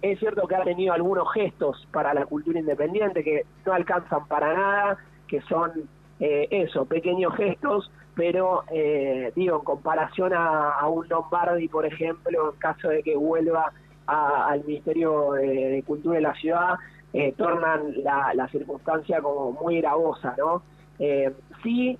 es 0.01 0.19
cierto 0.19 0.47
que 0.47 0.55
ha 0.55 0.63
tenido 0.63 0.93
algunos 0.93 1.31
gestos 1.33 1.87
para 1.91 2.13
la 2.13 2.25
cultura 2.25 2.59
independiente 2.59 3.23
que 3.23 3.45
no 3.65 3.73
alcanzan 3.73 4.27
para 4.27 4.53
nada, 4.53 4.97
que 5.27 5.41
son 5.41 5.71
eh, 6.19 6.47
eso, 6.51 6.85
pequeños 6.85 7.35
gestos, 7.35 7.91
pero 8.17 8.63
eh, 8.71 9.31
digo, 9.35 9.57
en 9.57 9.63
comparación 9.63 10.33
a, 10.33 10.85
un 10.87 11.07
Lombardi, 11.07 11.67
por 11.67 11.85
ejemplo, 11.85 12.51
en 12.51 12.59
caso 12.59 12.89
de 12.89 13.03
que 13.03 13.15
vuelva 13.15 13.71
al 14.07 14.63
Ministerio 14.65 15.33
de, 15.33 15.83
Cultura 15.85 16.15
de 16.15 16.21
la 16.21 16.33
ciudad, 16.33 16.75
eh, 17.13 17.33
tornan 17.37 17.93
la, 18.03 18.47
circunstancia 18.51 19.21
como 19.21 19.51
muy 19.51 19.81
gravosa, 19.81 20.33
¿no? 20.37 20.63
Eh, 20.97 21.31
sí 21.63 21.97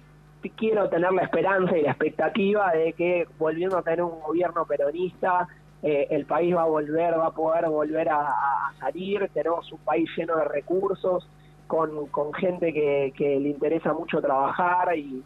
quiero 0.55 0.87
tener 0.89 1.11
la 1.11 1.23
esperanza 1.23 1.77
y 1.77 1.81
la 1.81 1.91
expectativa 1.91 2.71
de 2.71 2.93
que 2.93 3.27
volviendo 3.37 3.77
a 3.77 3.81
tener 3.81 4.01
un 4.01 4.21
gobierno 4.21 4.65
peronista, 4.65 5.47
el 5.83 6.25
país 6.25 6.55
va 6.55 6.63
a 6.63 6.67
volver, 6.67 7.19
va 7.19 7.27
a 7.27 7.31
poder 7.31 7.69
volver 7.69 8.09
a 8.09 8.33
salir, 8.79 9.29
tenemos 9.33 9.69
un 9.71 9.79
país 9.79 10.09
lleno 10.17 10.37
de 10.37 10.45
recursos, 10.45 11.29
con, 11.67 12.07
con 12.07 12.33
gente 12.33 12.73
que, 12.73 13.13
que, 13.15 13.39
le 13.39 13.49
interesa 13.49 13.93
mucho 13.93 14.21
trabajar 14.21 14.97
y, 14.97 15.23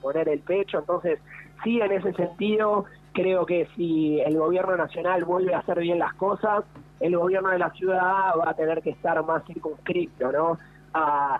poner 0.00 0.28
el 0.28 0.40
pecho. 0.40 0.78
Entonces, 0.78 1.18
sí, 1.62 1.80
en 1.80 1.92
ese 1.92 2.12
sentido, 2.14 2.86
creo 3.12 3.44
que 3.44 3.66
si 3.76 4.20
el 4.20 4.38
gobierno 4.38 4.76
nacional 4.76 5.24
vuelve 5.24 5.54
a 5.54 5.58
hacer 5.58 5.80
bien 5.80 5.98
las 5.98 6.14
cosas, 6.14 6.64
el 7.00 7.16
gobierno 7.16 7.50
de 7.50 7.58
la 7.58 7.70
ciudad 7.70 8.32
va 8.38 8.50
a 8.50 8.54
tener 8.54 8.80
que 8.82 8.90
estar 8.90 9.22
más 9.24 9.44
circunscripto, 9.46 10.32
¿no? 10.32 10.58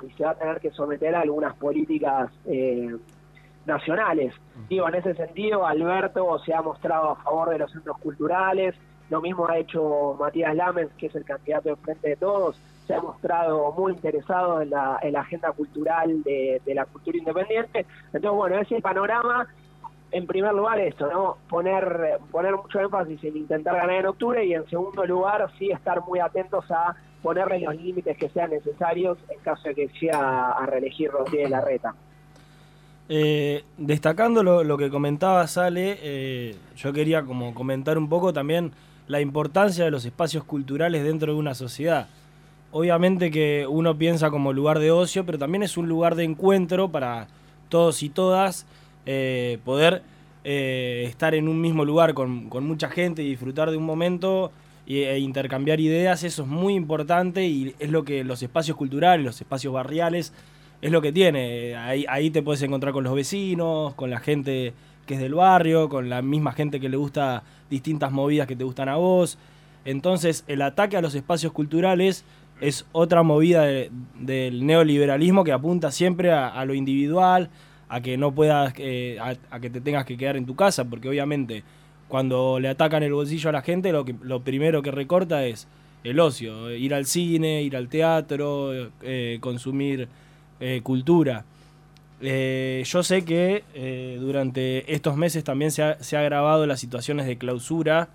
y 0.03 0.11
se 0.13 0.25
va 0.25 0.31
a 0.31 0.35
tener 0.35 0.61
que 0.61 0.71
someter 0.71 1.15
a 1.15 1.23
algunas 1.23 1.55
políticas 1.57 2.31
eh, 2.47 2.97
nacionales. 3.67 4.35
Digo, 4.69 4.89
en 4.89 4.95
ese 4.95 5.15
sentido, 5.15 5.67
Alberto 5.67 6.39
se 6.41 6.55
ha 6.55 6.63
mostrado 6.63 7.11
a 7.11 7.17
favor 7.17 7.51
de 7.51 7.59
los 7.59 7.73
centros 7.73 7.99
culturales, 7.99 8.75
lo 9.11 9.21
mismo 9.21 9.49
ha 9.49 9.59
hecho 9.59 10.17
Matías 10.19 10.55
Lamens, 10.55 10.93
que 10.97 11.07
es 11.07 11.15
el 11.15 11.25
candidato 11.25 11.69
de 11.69 11.77
Frente 11.77 12.09
de 12.11 12.17
Todos, 12.17 12.57
se 12.87 12.95
ha 12.95 13.01
mostrado 13.01 13.73
muy 13.73 13.93
interesado 13.93 14.63
en 14.63 14.71
la, 14.71 14.97
agenda 15.17 15.53
cultural 15.53 16.23
de, 16.23 16.61
la 16.67 16.87
cultura 16.87 17.19
independiente. 17.19 17.87
Entonces, 18.07 18.31
bueno, 18.31 18.59
ese 18.59 18.81
panorama, 18.81 19.47
en 20.13 20.27
primer 20.27 20.55
lugar, 20.55 20.81
esto, 20.81 21.09
¿no? 21.13 21.37
Poner, 21.49 22.19
poner 22.31 22.57
mucho 22.57 22.81
énfasis 22.81 23.23
en 23.25 23.37
intentar 23.37 23.77
ganar 23.77 23.97
en 23.97 24.07
octubre 24.07 24.45
y 24.45 24.55
en 24.55 24.69
segundo 24.69 25.05
lugar, 25.05 25.51
sí 25.59 25.71
estar 25.71 26.03
muy 26.03 26.21
atentos 26.21 26.69
a 26.71 26.95
ponerle 27.23 27.61
los 27.61 27.77
límites 27.77 28.17
que 28.17 28.29
sean 28.31 28.51
necesarios 28.51 29.19
en 29.29 29.39
caso 29.41 29.69
de 29.69 29.75
que 29.75 29.89
sea 30.01 30.53
a 30.53 30.67
reelegir 30.67 31.11
Rodríguez 31.11 31.51
Larreta. 31.51 31.95
Eh, 33.09 33.65
destacando 33.77 34.43
lo, 34.43 34.79
que 34.79 34.89
comentaba 34.89 35.47
Sale, 35.49 35.99
eh, 36.01 36.57
yo 36.77 36.93
quería 36.93 37.25
como 37.25 37.55
comentar 37.55 37.99
un 37.99 38.09
poco 38.09 38.33
también 38.33 38.73
la 39.11 39.21
importancia 39.21 39.85
de 39.85 39.91
los 39.91 40.05
espacios 40.05 40.45
culturales 40.45 41.05
dentro 41.05 41.33
de 41.33 41.39
una 41.39 41.55
sociedad 41.55 42.09
obviamente 42.73 43.31
que 43.31 43.67
uno 43.69 43.97
piensa 43.97 44.31
como 44.31 44.53
lugar 44.53 44.79
de 44.79 44.91
ocio, 44.91 45.27
pero 45.27 45.39
también 45.39 45.63
es 45.63 45.77
un 45.77 45.89
lugar 45.89 46.15
de 46.15 46.25
encuentro 46.25 46.91
para 46.91 47.29
todos 47.69 48.03
y 48.03 48.09
todas 48.09 48.67
eh, 49.07 49.59
poder 49.65 50.03
eh, 50.45 51.05
estar 51.07 51.35
en 51.35 51.49
un 51.49 51.61
mismo 51.61 51.85
lugar 51.85 52.15
con, 52.15 52.49
mucha 52.63 52.89
gente 52.89 53.23
y 53.23 53.31
disfrutar 53.31 53.71
de 53.71 53.77
un 53.77 53.85
momento 53.85 54.53
e 54.87 55.19
intercambiar 55.21 55.79
ideas, 55.79 56.25
eso 56.25 56.43
es 56.43 56.49
muy 56.49 56.75
importante 56.75 57.47
y 57.47 57.77
es 57.79 57.91
lo 57.91 58.05
que 58.05 58.25
los 58.25 58.43
espacios 58.43 58.77
culturales, 58.77 59.25
los 59.25 59.41
espacios 59.41 59.73
barriales, 59.73 60.33
es 60.83 60.91
lo 60.91 61.01
que 61.01 61.13
tiene. 61.13 61.77
Ahí, 61.77 62.05
ahí 62.09 62.31
te 62.31 62.43
puedes 62.43 62.61
encontrar 62.63 62.93
con 62.93 63.05
los 63.05 63.15
vecinos, 63.15 63.95
con 63.95 64.11
la 64.11 64.19
gente 64.19 64.73
que 65.11 65.15
es 65.15 65.21
del 65.21 65.35
barrio, 65.35 65.89
con 65.89 66.09
la 66.09 66.23
misma 66.23 66.53
gente 66.53 66.79
que 66.79 66.89
le 66.89 66.97
gusta 66.97 67.43
distintas 67.69 68.13
movidas 68.13 68.47
que 68.47 68.55
te 68.55 68.63
gustan 68.63 68.89
a 68.89 68.95
vos. 68.95 69.39
Entonces 69.85 70.45
el 70.47 70.63
ataque 70.63 70.97
a 70.97 71.01
los 71.01 71.17
espacios 71.17 71.53
culturales 71.53 72.25
es 72.61 72.87
otra 72.93 73.25
movida 73.25 73.65
del 73.65 74.65
neoliberalismo 74.65 75.43
que 75.43 75.51
apunta 75.51 75.91
siempre 75.91 76.31
a, 76.31 76.65
lo 76.65 76.75
individual, 76.75 77.51
a 77.89 78.01
que 78.01 78.17
no 78.19 78.31
puedas, 78.31 78.73
eh, 78.79 79.19
a, 79.21 79.59
que 79.59 79.69
te 79.69 79.81
tengas 79.81 80.05
que 80.05 80.17
quedar 80.17 80.37
en 80.37 80.47
tu 80.47 80.55
casa, 80.55 80.85
porque 80.85 81.09
obviamente 81.09 81.65
cuando 82.07 82.61
le 82.61 82.69
atacan 82.69 83.03
el 83.03 83.13
bolsillo 83.13 83.49
a 83.49 83.53
la 83.53 83.63
gente, 83.63 83.91
lo, 83.91 84.05
que, 84.05 84.15
lo 84.23 84.43
primero 84.43 84.81
que 84.81 84.93
recorta 84.93 85.45
es 85.45 85.67
el 86.05 86.21
ocio, 86.21 86.71
ir 86.71 86.95
al 86.95 87.07
cine, 87.07 87.65
ir 87.65 87.77
al 87.77 87.89
teatro, 87.89 88.93
eh, 89.03 89.39
consumir 89.41 90.07
eh, 90.61 90.83
cultura. 90.85 91.45
Yo 92.21 93.03
sé 93.03 93.25
que 93.25 93.65
durante 94.21 94.93
estos 94.93 95.17
meses 95.17 95.43
también 95.45 95.71
se 95.71 95.83
ha, 95.83 96.03
se 96.03 96.17
ha 96.17 96.21
agravado 96.21 96.67
las 96.67 96.81
situaciones 96.81 97.27
de 97.27 97.39
clausura 97.39 98.09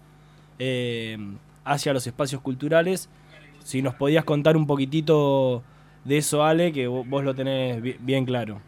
hacia 1.65 1.93
los 1.93 2.05
espacios 2.05 2.41
culturales 2.41 3.09
si 3.65 3.81
nos 3.81 3.95
podías 3.95 4.24
contar 4.24 4.55
un 4.55 4.67
poquitito 4.67 5.63
de 6.03 6.17
eso, 6.17 6.43
Ale, 6.43 6.71
que 6.71 6.85
vos 6.85 7.24
lo 7.24 7.33
tenés 7.33 7.81
bien 8.05 8.24
claro. 8.24 8.62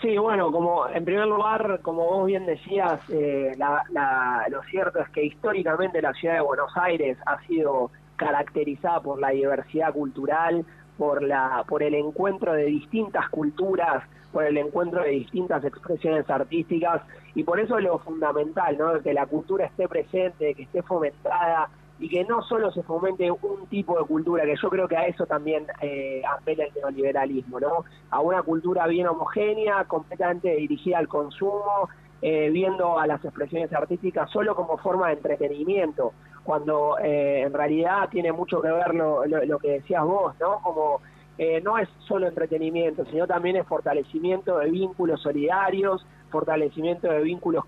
Sí, 0.00 0.16
bueno, 0.18 0.52
como 0.52 0.88
en 0.88 1.04
primer 1.04 1.26
lugar, 1.26 1.80
como 1.82 2.04
vos 2.04 2.26
bien 2.26 2.46
decías, 2.46 3.00
eh, 3.08 3.52
lo 3.58 4.62
cierto 4.70 5.00
es 5.00 5.08
que 5.10 5.24
históricamente 5.24 6.00
la 6.00 6.12
ciudad 6.12 6.36
de 6.36 6.40
Buenos 6.42 6.70
Aires 6.76 7.18
ha 7.26 7.40
sido 7.46 7.90
caracterizada 8.14 9.00
por 9.00 9.20
la 9.20 9.30
diversidad 9.30 9.92
cultural, 9.92 10.64
por 11.02 11.20
la, 11.20 11.64
por 11.66 11.82
el 11.82 11.96
encuentro 11.96 12.52
de 12.52 12.66
distintas 12.66 13.28
culturas, 13.28 14.04
por 14.32 14.44
el 14.44 14.56
encuentro 14.56 15.02
de 15.02 15.10
distintas 15.10 15.64
expresiones 15.64 16.30
artísticas 16.30 17.02
y 17.34 17.42
por 17.42 17.58
eso 17.58 17.76
es 17.76 17.82
lo 17.82 17.98
fundamental, 17.98 18.78
¿no? 18.78 19.02
que 19.02 19.12
la 19.12 19.26
cultura 19.26 19.66
esté 19.66 19.88
presente, 19.88 20.54
que 20.54 20.62
esté 20.62 20.80
fomentada 20.82 21.68
y 21.98 22.08
que 22.08 22.22
no 22.22 22.40
solo 22.42 22.70
se 22.70 22.84
fomente 22.84 23.28
un 23.32 23.66
tipo 23.68 23.98
de 23.98 24.04
cultura, 24.04 24.44
que 24.44 24.54
yo 24.62 24.70
creo 24.70 24.86
que 24.86 24.96
a 24.96 25.08
eso 25.08 25.26
también 25.26 25.66
eh, 25.80 26.22
apela 26.24 26.66
el 26.66 26.74
neoliberalismo, 26.74 27.58
¿no? 27.58 27.84
A 28.10 28.20
una 28.20 28.42
cultura 28.42 28.86
bien 28.86 29.08
homogénea, 29.08 29.84
completamente 29.84 30.54
dirigida 30.54 30.98
al 30.98 31.08
consumo, 31.08 31.88
eh, 32.20 32.50
viendo 32.50 32.98
a 32.98 33.08
las 33.08 33.24
expresiones 33.24 33.72
artísticas 33.72 34.30
solo 34.30 34.54
como 34.54 34.78
forma 34.78 35.08
de 35.08 35.14
entretenimiento, 35.14 36.12
cuando 36.44 36.98
eh, 36.98 37.42
en 37.42 37.52
realidad 37.52 38.08
tiene 38.10 38.32
mucho 38.32 38.60
que 38.60 38.70
ver 38.70 38.94
lo, 38.94 39.24
lo, 39.26 39.58
que 39.58 39.72
decías 39.72 40.04
vos, 40.04 40.34
¿no? 40.40 40.60
Como 40.62 41.00
eh, 41.38 41.60
no 41.62 41.78
es 41.78 41.88
solo 42.06 42.28
entretenimiento, 42.28 43.04
sino 43.06 43.26
también 43.26 43.56
es 43.56 43.66
fortalecimiento 43.66 44.58
de 44.58 44.70
vínculos 44.70 45.22
solidarios, 45.22 46.04
fortalecimiento 46.30 47.08
de 47.08 47.22
vínculos 47.22 47.64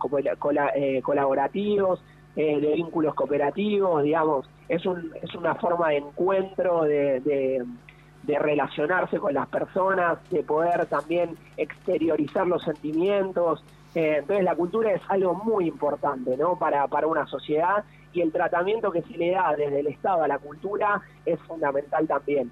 colaborativos, 1.02 2.02
eh, 2.36 2.60
de 2.60 2.74
vínculos 2.74 3.14
cooperativos, 3.14 4.02
digamos, 4.02 4.50
es, 4.68 4.84
un, 4.86 5.12
es 5.22 5.32
una 5.36 5.54
forma 5.54 5.90
de 5.90 5.98
encuentro, 5.98 6.82
de, 6.82 7.20
de, 7.20 8.38
relacionarse 8.38 9.18
con 9.18 9.34
las 9.34 9.46
personas, 9.48 10.18
de 10.30 10.42
poder 10.42 10.86
también 10.86 11.36
exteriorizar 11.56 12.46
los 12.46 12.62
sentimientos. 12.62 13.62
Eh, 13.94 14.16
entonces 14.18 14.44
la 14.44 14.56
cultura 14.56 14.92
es 14.92 15.02
algo 15.08 15.34
muy 15.34 15.68
importante 15.68 16.36
¿no? 16.36 16.58
para, 16.58 16.88
para 16.88 17.06
una 17.06 17.26
sociedad 17.26 17.84
y 18.14 18.22
el 18.22 18.32
tratamiento 18.32 18.90
que 18.90 19.02
se 19.02 19.18
le 19.18 19.32
da 19.32 19.54
desde 19.56 19.80
el 19.80 19.88
Estado 19.88 20.22
a 20.22 20.28
la 20.28 20.38
cultura 20.38 21.02
es 21.26 21.38
fundamental 21.40 22.06
también. 22.06 22.50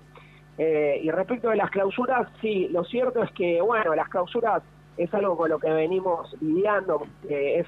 Eh, 0.58 1.00
y 1.02 1.10
respecto 1.10 1.48
de 1.48 1.56
las 1.56 1.70
clausuras, 1.70 2.28
sí, 2.40 2.68
lo 2.68 2.84
cierto 2.84 3.22
es 3.22 3.30
que, 3.32 3.60
bueno, 3.62 3.94
las 3.94 4.08
clausuras 4.08 4.62
es 4.98 5.12
algo 5.14 5.36
con 5.36 5.48
lo 5.48 5.58
que 5.58 5.70
venimos 5.70 6.36
lidiando, 6.42 7.06
es 7.26 7.66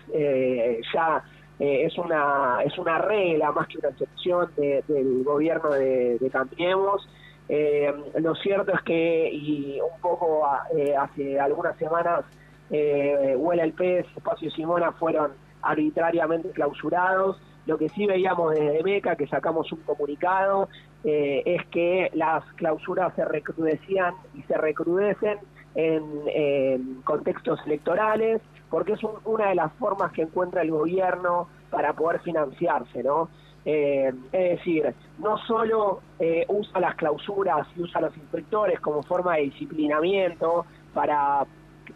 ya 0.93 1.25
eh, 1.59 1.85
es 1.85 1.97
una 1.99 2.59
es 2.65 2.77
una 2.79 2.99
regla 2.99 3.53
más 3.53 3.69
que 3.69 3.79
una 3.79 3.91
excepción 3.91 4.51
del 4.57 5.23
gobierno 5.25 5.71
de, 5.71 6.19
de 6.19 6.31
Cambiemos. 6.31 7.09
Eh, 7.49 7.93
lo 8.19 8.35
cierto 8.37 8.73
es 8.73 8.83
que, 8.83 9.31
y 9.31 9.79
un 9.81 10.01
poco 10.01 10.47
eh, 10.77 10.97
hace 10.97 11.39
algunas 11.39 11.77
semanas, 11.77 12.25
Huela 12.71 13.63
el 13.63 13.73
Pez, 13.73 14.07
Espacio 14.17 14.51
Simona 14.51 14.93
fueron 14.93 15.33
arbitrariamente 15.63 16.51
clausurados. 16.51 17.41
Lo 17.67 17.79
que 17.79 17.89
sí 17.89 18.07
veíamos 18.07 18.55
desde 18.55 18.83
MECA, 18.83 19.17
que 19.17 19.27
sacamos 19.27 19.71
un 19.73 19.81
comunicado, 19.81 20.69
es 21.03 21.65
que 21.67 22.11
las 22.15 22.45
clausuras 22.55 23.15
se 23.15 23.25
recrudecían 23.25 24.15
y 24.35 24.43
se 24.43 24.57
recrudecen 24.57 25.39
en 25.75 27.03
contextos 27.05 27.61
electorales, 27.67 28.41
porque 28.71 28.93
es 28.93 29.01
una 29.25 29.49
de 29.49 29.55
las 29.55 29.73
formas 29.75 30.13
que 30.13 30.23
encuentra 30.23 30.63
el 30.63 30.71
gobierno 30.71 31.49
para 31.71 31.93
poder 31.93 32.21
financiarse, 32.21 33.03
¿no? 33.03 33.29
Eh, 33.65 34.13
es 34.33 34.59
decir, 34.59 34.95
no 35.19 35.39
solo 35.39 36.01
eh, 36.19 36.45
usa 36.49 36.81
las 36.81 36.97
clausuras 36.97 37.67
y 37.77 37.83
usa 37.83 38.01
los 38.01 38.17
inspectores 38.17 38.79
como 38.81 39.03
forma 39.03 39.37
de 39.37 39.43
disciplinamiento 39.45 40.67
para, 40.93 41.47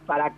para 0.06 0.32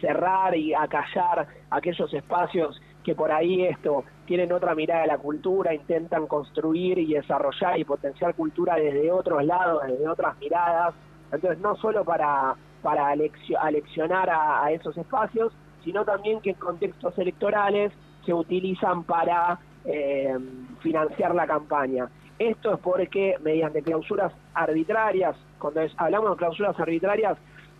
cerrar 0.00 0.56
y 0.56 0.74
acallar 0.74 1.48
aquellos 1.70 2.14
espacios 2.14 2.80
que 3.08 3.14
por 3.14 3.32
ahí 3.32 3.64
esto 3.64 4.04
tienen 4.26 4.52
otra 4.52 4.74
mirada 4.74 5.00
de 5.00 5.06
la 5.06 5.16
cultura, 5.16 5.72
intentan 5.72 6.26
construir 6.26 6.98
y 6.98 7.14
desarrollar 7.14 7.78
y 7.78 7.84
potenciar 7.84 8.34
cultura 8.34 8.76
desde 8.76 9.10
otros 9.10 9.42
lados, 9.46 9.82
desde 9.86 10.06
otras 10.06 10.36
miradas. 10.36 10.94
Entonces, 11.32 11.58
no 11.58 11.74
solo 11.76 12.04
para, 12.04 12.54
para 12.82 13.08
aleccionar 13.08 14.28
a 14.28 14.70
esos 14.72 14.94
espacios, 14.98 15.54
sino 15.82 16.04
también 16.04 16.42
que 16.42 16.50
en 16.50 16.56
contextos 16.56 17.16
electorales 17.16 17.94
se 18.26 18.34
utilizan 18.34 19.04
para 19.04 19.58
eh, 19.86 20.36
financiar 20.80 21.34
la 21.34 21.46
campaña. 21.46 22.10
Esto 22.38 22.74
es 22.74 22.80
porque 22.80 23.36
mediante 23.40 23.80
clausuras 23.80 24.34
arbitrarias, 24.52 25.34
cuando 25.58 25.80
hablamos 25.96 26.32
de 26.32 26.36
clausuras 26.36 26.78
arbitrarias, 26.78 27.38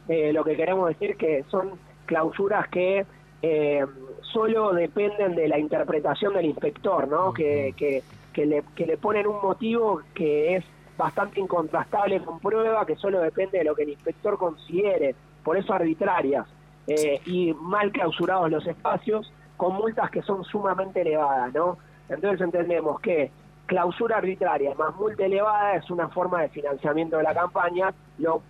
eh, 0.08 0.32
lo 0.32 0.42
que 0.42 0.56
queremos 0.56 0.88
decir 0.88 1.18
que 1.18 1.44
son 1.50 1.73
clausuras 2.06 2.66
que 2.68 3.04
eh, 3.42 3.85
solo 4.32 4.73
dependen 4.73 5.35
de 5.35 5.49
la 5.49 5.58
interpretación 5.58 6.35
del 6.35 6.47
inspector, 6.47 7.08
¿no? 7.08 7.32
que, 7.32 7.75
que, 7.76 8.02
que, 8.32 8.47
le, 8.47 8.62
que 8.75 8.87
le 8.87 8.97
ponen 8.97 9.26
un 9.26 9.40
motivo 9.42 10.03
que 10.14 10.57
es 10.57 10.64
bastante 10.96 11.40
incontrastable 11.40 12.20
con 12.20 12.40
prueba, 12.40 12.85
que 12.85 12.96
solo 12.96 13.20
depende 13.20 13.59
de 13.59 13.64
lo 13.64 13.74
que 13.74 13.85
el 13.85 13.90
inspector 13.90 14.37
considere, 14.37 15.14
por 15.44 15.57
eso 15.57 15.72
arbitrarias. 15.72 16.46
Eh, 16.87 17.20
y 17.26 17.53
mal 17.53 17.92
clausurados 17.92 18.50
los 18.50 18.66
espacios, 18.66 19.31
con 19.59 19.74
multas 19.74 20.11
que 20.11 20.22
son 20.22 20.42
sumamente 20.44 21.03
elevadas, 21.03 21.53
¿no? 21.53 21.76
Entonces 22.09 22.40
entendemos 22.40 22.98
que 23.00 23.31
clausura 23.66 24.16
arbitraria 24.16 24.74
más 24.74 24.96
multa 24.96 25.26
elevada 25.26 25.76
es 25.76 25.90
una 25.90 26.09
forma 26.09 26.40
de 26.40 26.48
financiamiento 26.48 27.18
de 27.18 27.22
la 27.24 27.35
campaña, 27.35 27.92
lo, 28.18 28.42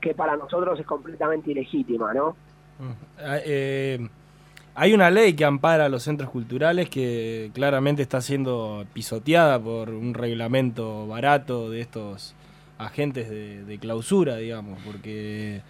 que 0.00 0.14
para 0.14 0.36
nosotros 0.36 0.80
es 0.80 0.86
completamente 0.86 1.52
ilegítima, 1.52 2.12
¿no? 2.12 2.30
Mm. 2.80 2.92
Ah, 3.18 3.38
eh, 3.44 4.08
hay 4.74 4.94
una 4.94 5.10
ley 5.10 5.34
que 5.34 5.44
ampara 5.44 5.86
a 5.86 5.88
los 5.88 6.02
centros 6.02 6.30
culturales 6.30 6.88
que 6.88 7.50
claramente 7.54 8.02
está 8.02 8.20
siendo 8.20 8.86
pisoteada 8.92 9.60
por 9.60 9.90
un 9.90 10.14
reglamento 10.14 11.06
barato 11.06 11.70
de 11.70 11.80
estos 11.80 12.34
agentes 12.78 13.28
de, 13.30 13.78
clausura, 13.78 14.36
digamos, 14.36 14.80
porque 14.84 15.60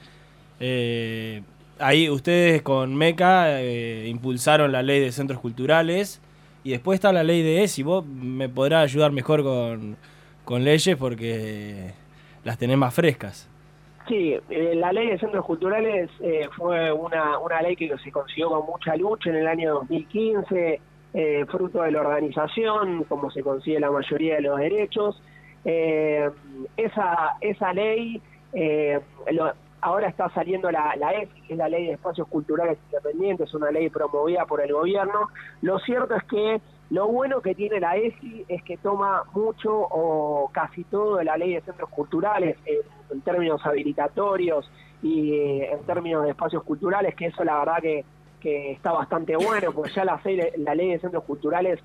eh, 0.61 1.43
ahí 1.79 2.09
ustedes 2.09 2.63
con 2.63 2.95
MECA 2.95 3.61
eh, 3.61 4.07
impulsaron 4.09 4.73
la 4.73 4.83
ley 4.83 5.01
de 5.01 5.13
centros 5.13 5.41
culturales 5.41 6.21
y 6.65 6.71
después 6.71 6.97
está 6.97 7.13
la 7.13 7.25
ley 7.25 7.43
de 7.43 7.65
ESI. 7.65 7.83
Vos 7.83 8.07
me 8.07 8.49
podrás 8.49 8.85
ayudar 8.85 9.13
mejor 9.13 9.43
con, 9.43 10.65
leyes 10.65 10.97
porque 10.97 11.93
las 12.45 12.59
tenés 12.59 12.79
más 12.79 12.95
frescas. 12.95 13.49
Sí, 14.09 14.37
eh, 14.51 14.75
la 14.75 14.93
ley 14.93 15.11
de 15.11 15.19
centros 15.19 15.45
culturales 15.45 16.11
eh, 16.21 16.49
fue 16.57 16.91
una, 16.93 17.39
una 17.39 17.63
ley 17.63 17.77
que 17.77 17.97
se 17.99 18.11
consiguió 18.11 18.51
con 18.51 18.67
mucha 18.67 18.97
lucha 18.97 19.31
en 19.31 19.37
el 19.37 19.47
año 19.47 19.75
2015, 19.75 20.81
fruto 21.49 21.83
de 21.83 21.91
la 21.93 22.01
organización, 22.01 23.05
como 23.05 23.31
se 23.31 23.43
consigue 23.43 23.79
la 23.79 23.91
mayoría 23.91 24.37
de 24.37 24.43
los 24.43 24.59
derechos. 24.59 25.23
esa, 25.65 27.37
esa 27.41 27.73
ley 27.75 28.21
lo, 29.31 29.53
ahora 29.83 30.09
está 30.09 30.31
saliendo 30.31 30.71
la, 30.71 30.95
la 30.97 31.13
EFI, 31.13 31.43
que 31.43 31.53
es 31.55 31.59
la 31.59 31.69
Ley 31.69 31.87
de 31.87 31.93
Espacios 31.93 32.29
Culturales 32.29 32.79
Independientes, 32.87 33.49
es 33.49 33.55
una 33.55 33.71
ley 33.71 33.91
promovida 33.91 34.47
por 34.47 34.61
el 34.63 34.73
gobierno. 34.73 35.29
Lo 35.61 35.79
cierto 35.81 36.15
es 36.15 36.23
que 36.25 36.61
lo 36.91 37.09
bueno 37.09 37.41
que 37.41 37.55
tiene 37.55 37.81
la 37.81 37.97
EFI 37.97 38.45
es 38.49 38.63
que 38.63 38.77
toma 38.77 39.25
mucho 39.35 39.73
o 39.75 40.49
casi 40.53 40.85
todo 40.85 41.17
de 41.17 41.25
la 41.25 41.37
Ley 41.37 41.55
de 41.55 41.63
Centros 41.63 41.91
Culturales 41.91 42.57
en, 42.65 43.21
términos 43.23 43.61
habilitatorios 43.67 44.71
y 45.03 45.35
eh, 45.35 45.73
en 45.73 45.83
términos 45.85 46.25
de 46.25 46.31
espacios 46.31 46.63
culturales, 46.63 47.15
que 47.15 47.27
eso 47.27 47.45
la 47.45 47.59
verdad 47.59 47.79
que, 47.83 48.05
está 48.73 48.91
bastante 48.91 49.37
bueno, 49.37 49.71
porque 49.73 49.93
ya 49.93 50.05
la, 50.05 50.21
la 50.59 50.75
Ley 50.75 50.91
de 50.91 50.99
Centros 50.99 51.25
Culturales, 51.25 51.79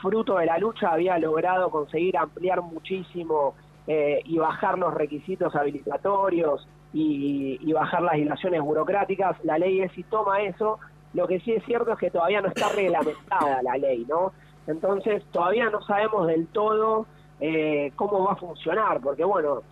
fruto 0.00 0.38
de 0.38 0.46
la 0.46 0.58
lucha, 0.58 0.92
había 0.92 1.18
logrado 1.18 1.70
conseguir 1.70 2.16
ampliar 2.16 2.62
muchísimo 2.62 3.54
eh, 3.86 4.20
y 4.24 4.38
bajar 4.38 4.78
los 4.78 4.94
requisitos 4.94 5.54
habilitatorios 5.54 6.66
y, 6.92 7.72
bajar 7.72 8.02
las 8.02 8.14
dilaciones 8.14 8.60
burocráticas. 8.60 9.36
La 9.44 9.58
ley 9.58 9.80
ESI 9.80 10.02
toma 10.04 10.42
eso. 10.42 10.78
Lo 11.14 11.26
que 11.26 11.40
sí 11.40 11.52
es 11.52 11.64
cierto 11.64 11.92
es 11.92 11.98
que 11.98 12.10
todavía 12.10 12.40
no 12.40 12.48
está 12.48 12.68
reglamentada 12.68 13.62
la 13.62 13.76
ley, 13.76 14.04
¿no? 14.08 14.32
Entonces 14.66 15.24
todavía 15.32 15.68
no 15.70 15.82
sabemos 15.82 16.26
del 16.26 16.46
todo 16.48 17.06
eh, 17.40 17.92
cómo 17.96 18.24
va 18.24 18.32
a 18.32 18.36
funcionar, 18.36 19.00
porque 19.00 19.24
bueno, 19.24 19.62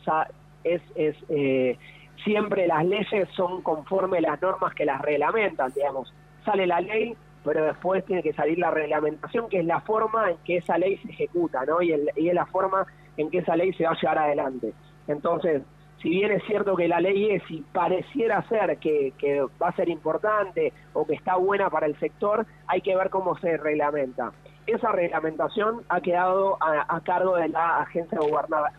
es, 0.64 0.82
es 0.96 1.16
eh, 1.28 1.78
siempre 2.24 2.66
las 2.66 2.84
leyes 2.84 3.28
son 3.36 3.62
conforme 3.62 4.20
las 4.20 4.40
normas 4.40 4.74
que 4.74 4.84
las 4.84 5.00
reglamentan, 5.00 5.72
digamos. 5.74 6.12
Sale 6.44 6.66
la 6.66 6.80
ley, 6.80 7.14
pero 7.44 7.64
después 7.64 8.04
tiene 8.04 8.22
que 8.22 8.32
salir 8.32 8.58
la 8.58 8.70
reglamentación, 8.70 9.48
que 9.48 9.60
es 9.60 9.64
la 9.64 9.80
forma 9.82 10.30
en 10.30 10.38
que 10.38 10.56
esa 10.56 10.78
ley 10.78 10.96
se 10.98 11.10
ejecuta, 11.10 11.64
¿no? 11.64 11.82
Y, 11.82 11.94
y 12.16 12.28
es 12.28 12.34
la 12.34 12.46
forma 12.46 12.86
en 13.16 13.30
que 13.30 13.38
esa 13.38 13.54
ley 13.54 13.72
se 13.74 13.84
va 13.84 13.90
a 13.90 14.00
llevar 14.00 14.18
adelante. 14.18 14.72
Entonces, 15.06 15.62
si 16.02 16.10
bien 16.10 16.30
es 16.30 16.42
cierto 16.44 16.76
que 16.76 16.86
la 16.86 17.00
ley 17.00 17.30
es 17.32 17.42
y 17.50 17.62
pareciera 17.72 18.46
ser 18.48 18.78
que, 18.78 19.12
va 19.60 19.68
a 19.68 19.76
ser 19.76 19.88
importante 19.88 20.72
o 20.92 21.06
que 21.06 21.14
está 21.14 21.36
buena 21.36 21.70
para 21.70 21.86
el 21.86 21.98
sector, 21.98 22.46
hay 22.66 22.80
que 22.80 22.94
ver 22.94 23.10
cómo 23.10 23.36
se 23.38 23.56
reglamenta. 23.56 24.32
Esa 24.66 24.92
reglamentación 24.92 25.82
ha 25.88 26.00
quedado 26.00 26.58
a, 26.60 27.00
cargo 27.00 27.36
de 27.36 27.48
la 27.48 27.78
Agencia 27.78 28.18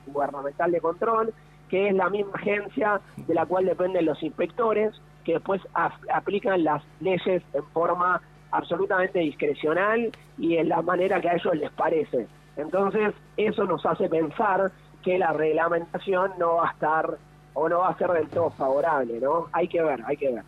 Gubernamental 0.07 0.71
de 0.71 0.79
Control, 0.79 1.33
que 1.67 1.89
es 1.89 1.95
la 1.95 2.09
misma 2.09 2.33
agencia 2.35 3.01
de 3.17 3.33
la 3.33 3.45
cual 3.45 3.65
dependen 3.65 4.05
los 4.05 4.21
inspectores, 4.23 4.93
que 5.25 5.33
después 5.33 5.61
aplican 5.73 6.63
las 6.63 6.83
leyes 6.99 7.43
en 7.53 7.63
forma 7.73 8.21
absolutamente 8.51 9.19
discrecional 9.19 10.11
y 10.37 10.57
en 10.57 10.69
la 10.69 10.81
manera 10.81 11.19
que 11.19 11.29
a 11.29 11.33
ellos 11.33 11.55
les 11.55 11.71
parece. 11.71 12.27
Entonces, 12.55 13.13
eso 13.37 13.65
nos 13.65 13.85
hace 13.85 14.09
pensar 14.09 14.71
que 15.03 15.17
la 15.17 15.33
reglamentación 15.33 16.31
no 16.37 16.55
va 16.55 16.69
a 16.69 16.71
estar 16.71 17.17
o 17.53 17.69
no 17.69 17.79
va 17.79 17.89
a 17.89 17.97
ser 17.97 18.11
del 18.11 18.27
todo 18.29 18.49
favorable, 18.51 19.19
¿no? 19.19 19.47
Hay 19.51 19.67
que 19.67 19.81
ver, 19.81 19.99
hay 20.05 20.17
que 20.17 20.29
ver. 20.31 20.43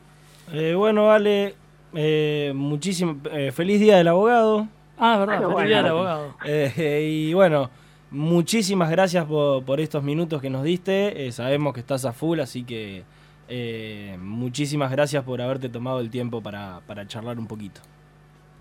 Eh, 0.54 0.74
bueno, 0.76 1.08
vale, 1.08 1.56
eh, 1.94 2.52
muchísimo, 2.56 3.18
eh, 3.32 3.52
feliz 3.52 3.80
día 3.80 3.98
del 3.98 4.08
abogado. 4.08 4.68
Ah, 4.98 5.18
verdad, 5.18 5.38
Bueno, 5.40 5.52
fue 5.54 5.62
el 5.64 5.68
día 5.70 5.78
del 5.78 5.88
abogado. 5.88 6.36
Eh, 6.46 7.10
y 7.12 7.34
bueno, 7.34 7.70
muchísimas 8.12 8.90
gracias 8.92 9.26
por, 9.26 9.64
por 9.64 9.80
estos 9.80 10.04
minutos 10.04 10.42
que 10.42 10.50
nos 10.50 10.64
diste. 10.64 11.28
Eh, 11.28 11.32
sabemos 11.32 11.74
que 11.74 11.80
estás 11.80 12.06
a 12.06 12.12
full, 12.14 12.40
así 12.40 12.64
que 12.64 13.04
eh, 13.48 14.16
muchísimas 14.22 14.92
gracias 14.92 15.24
por 15.24 15.42
haberte 15.42 15.70
tomado 15.70 16.00
el 16.00 16.10
tiempo 16.10 16.42
para, 16.42 16.82
para 16.88 17.08
charlar 17.08 17.40
un 17.40 17.48
poquito. 17.48 17.82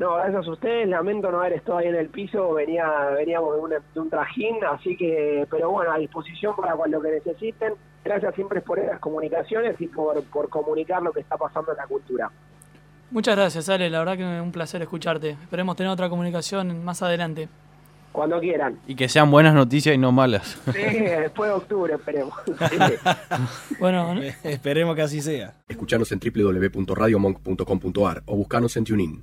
No, 0.01 0.15
gracias 0.15 0.47
a 0.47 0.51
ustedes. 0.51 0.89
Lamento 0.89 1.31
no 1.31 1.41
haber 1.41 1.53
estado 1.53 1.77
ahí 1.77 1.89
en 1.89 1.95
el 1.95 2.09
piso. 2.09 2.55
Venía, 2.55 2.89
veníamos 3.15 3.69
de, 3.69 4.01
un 4.01 4.09
trajín, 4.09 4.57
así 4.65 4.97
que, 4.97 5.47
pero 5.51 5.71
bueno, 5.71 5.93
a 5.93 5.99
disposición 5.99 6.57
para 6.57 6.75
lo 6.75 7.03
que 7.03 7.11
necesiten. 7.11 7.75
Gracias 8.03 8.35
siempre 8.35 8.63
por 8.63 8.79
esas 8.79 8.99
comunicaciones 8.99 9.79
y 9.79 9.89
por, 9.89 10.25
por 10.25 10.49
comunicar 10.49 11.03
lo 11.03 11.13
que 11.13 11.21
está 11.21 11.37
pasando 11.37 11.73
en 11.73 11.77
la 11.77 11.87
cultura. 11.87 12.31
Muchas 13.11 13.37
gracias, 13.37 13.69
Ale. 13.69 13.91
La 13.91 13.99
verdad 13.99 14.17
que 14.17 14.39
es 14.39 14.43
un 14.43 14.53
placer 14.53 14.81
escucharte. 14.81 15.33
Esperemos 15.33 15.77
tener 15.77 15.93
otra 15.93 16.09
comunicación 16.09 16.83
más 16.83 17.03
adelante. 17.03 17.51
Cuando 18.11 18.41
quieran. 18.41 18.79
Y 18.87 18.95
que 18.95 19.07
sean 19.07 19.31
buenas 19.31 19.55
noticias 19.55 19.95
y 19.95 19.99
no 19.99 20.13
malas. 20.13 20.59
Sí, 20.73 20.81
después 20.81 21.51
de 21.51 21.57
octubre, 21.57 21.93
esperemos. 21.93 22.33
Sí. 22.47 22.55
Bueno, 23.79 24.15
Esperemos 24.45 24.97
que 24.97 25.03
así 25.03 25.21
sea. 25.21 25.53
Escuchanos 25.69 26.11
en 26.11 26.21
www.radiomonk.com.ar 26.21 28.23
o 28.25 28.37
buscanos 28.37 28.75
en 28.79 28.85
TuneIn. 28.85 29.21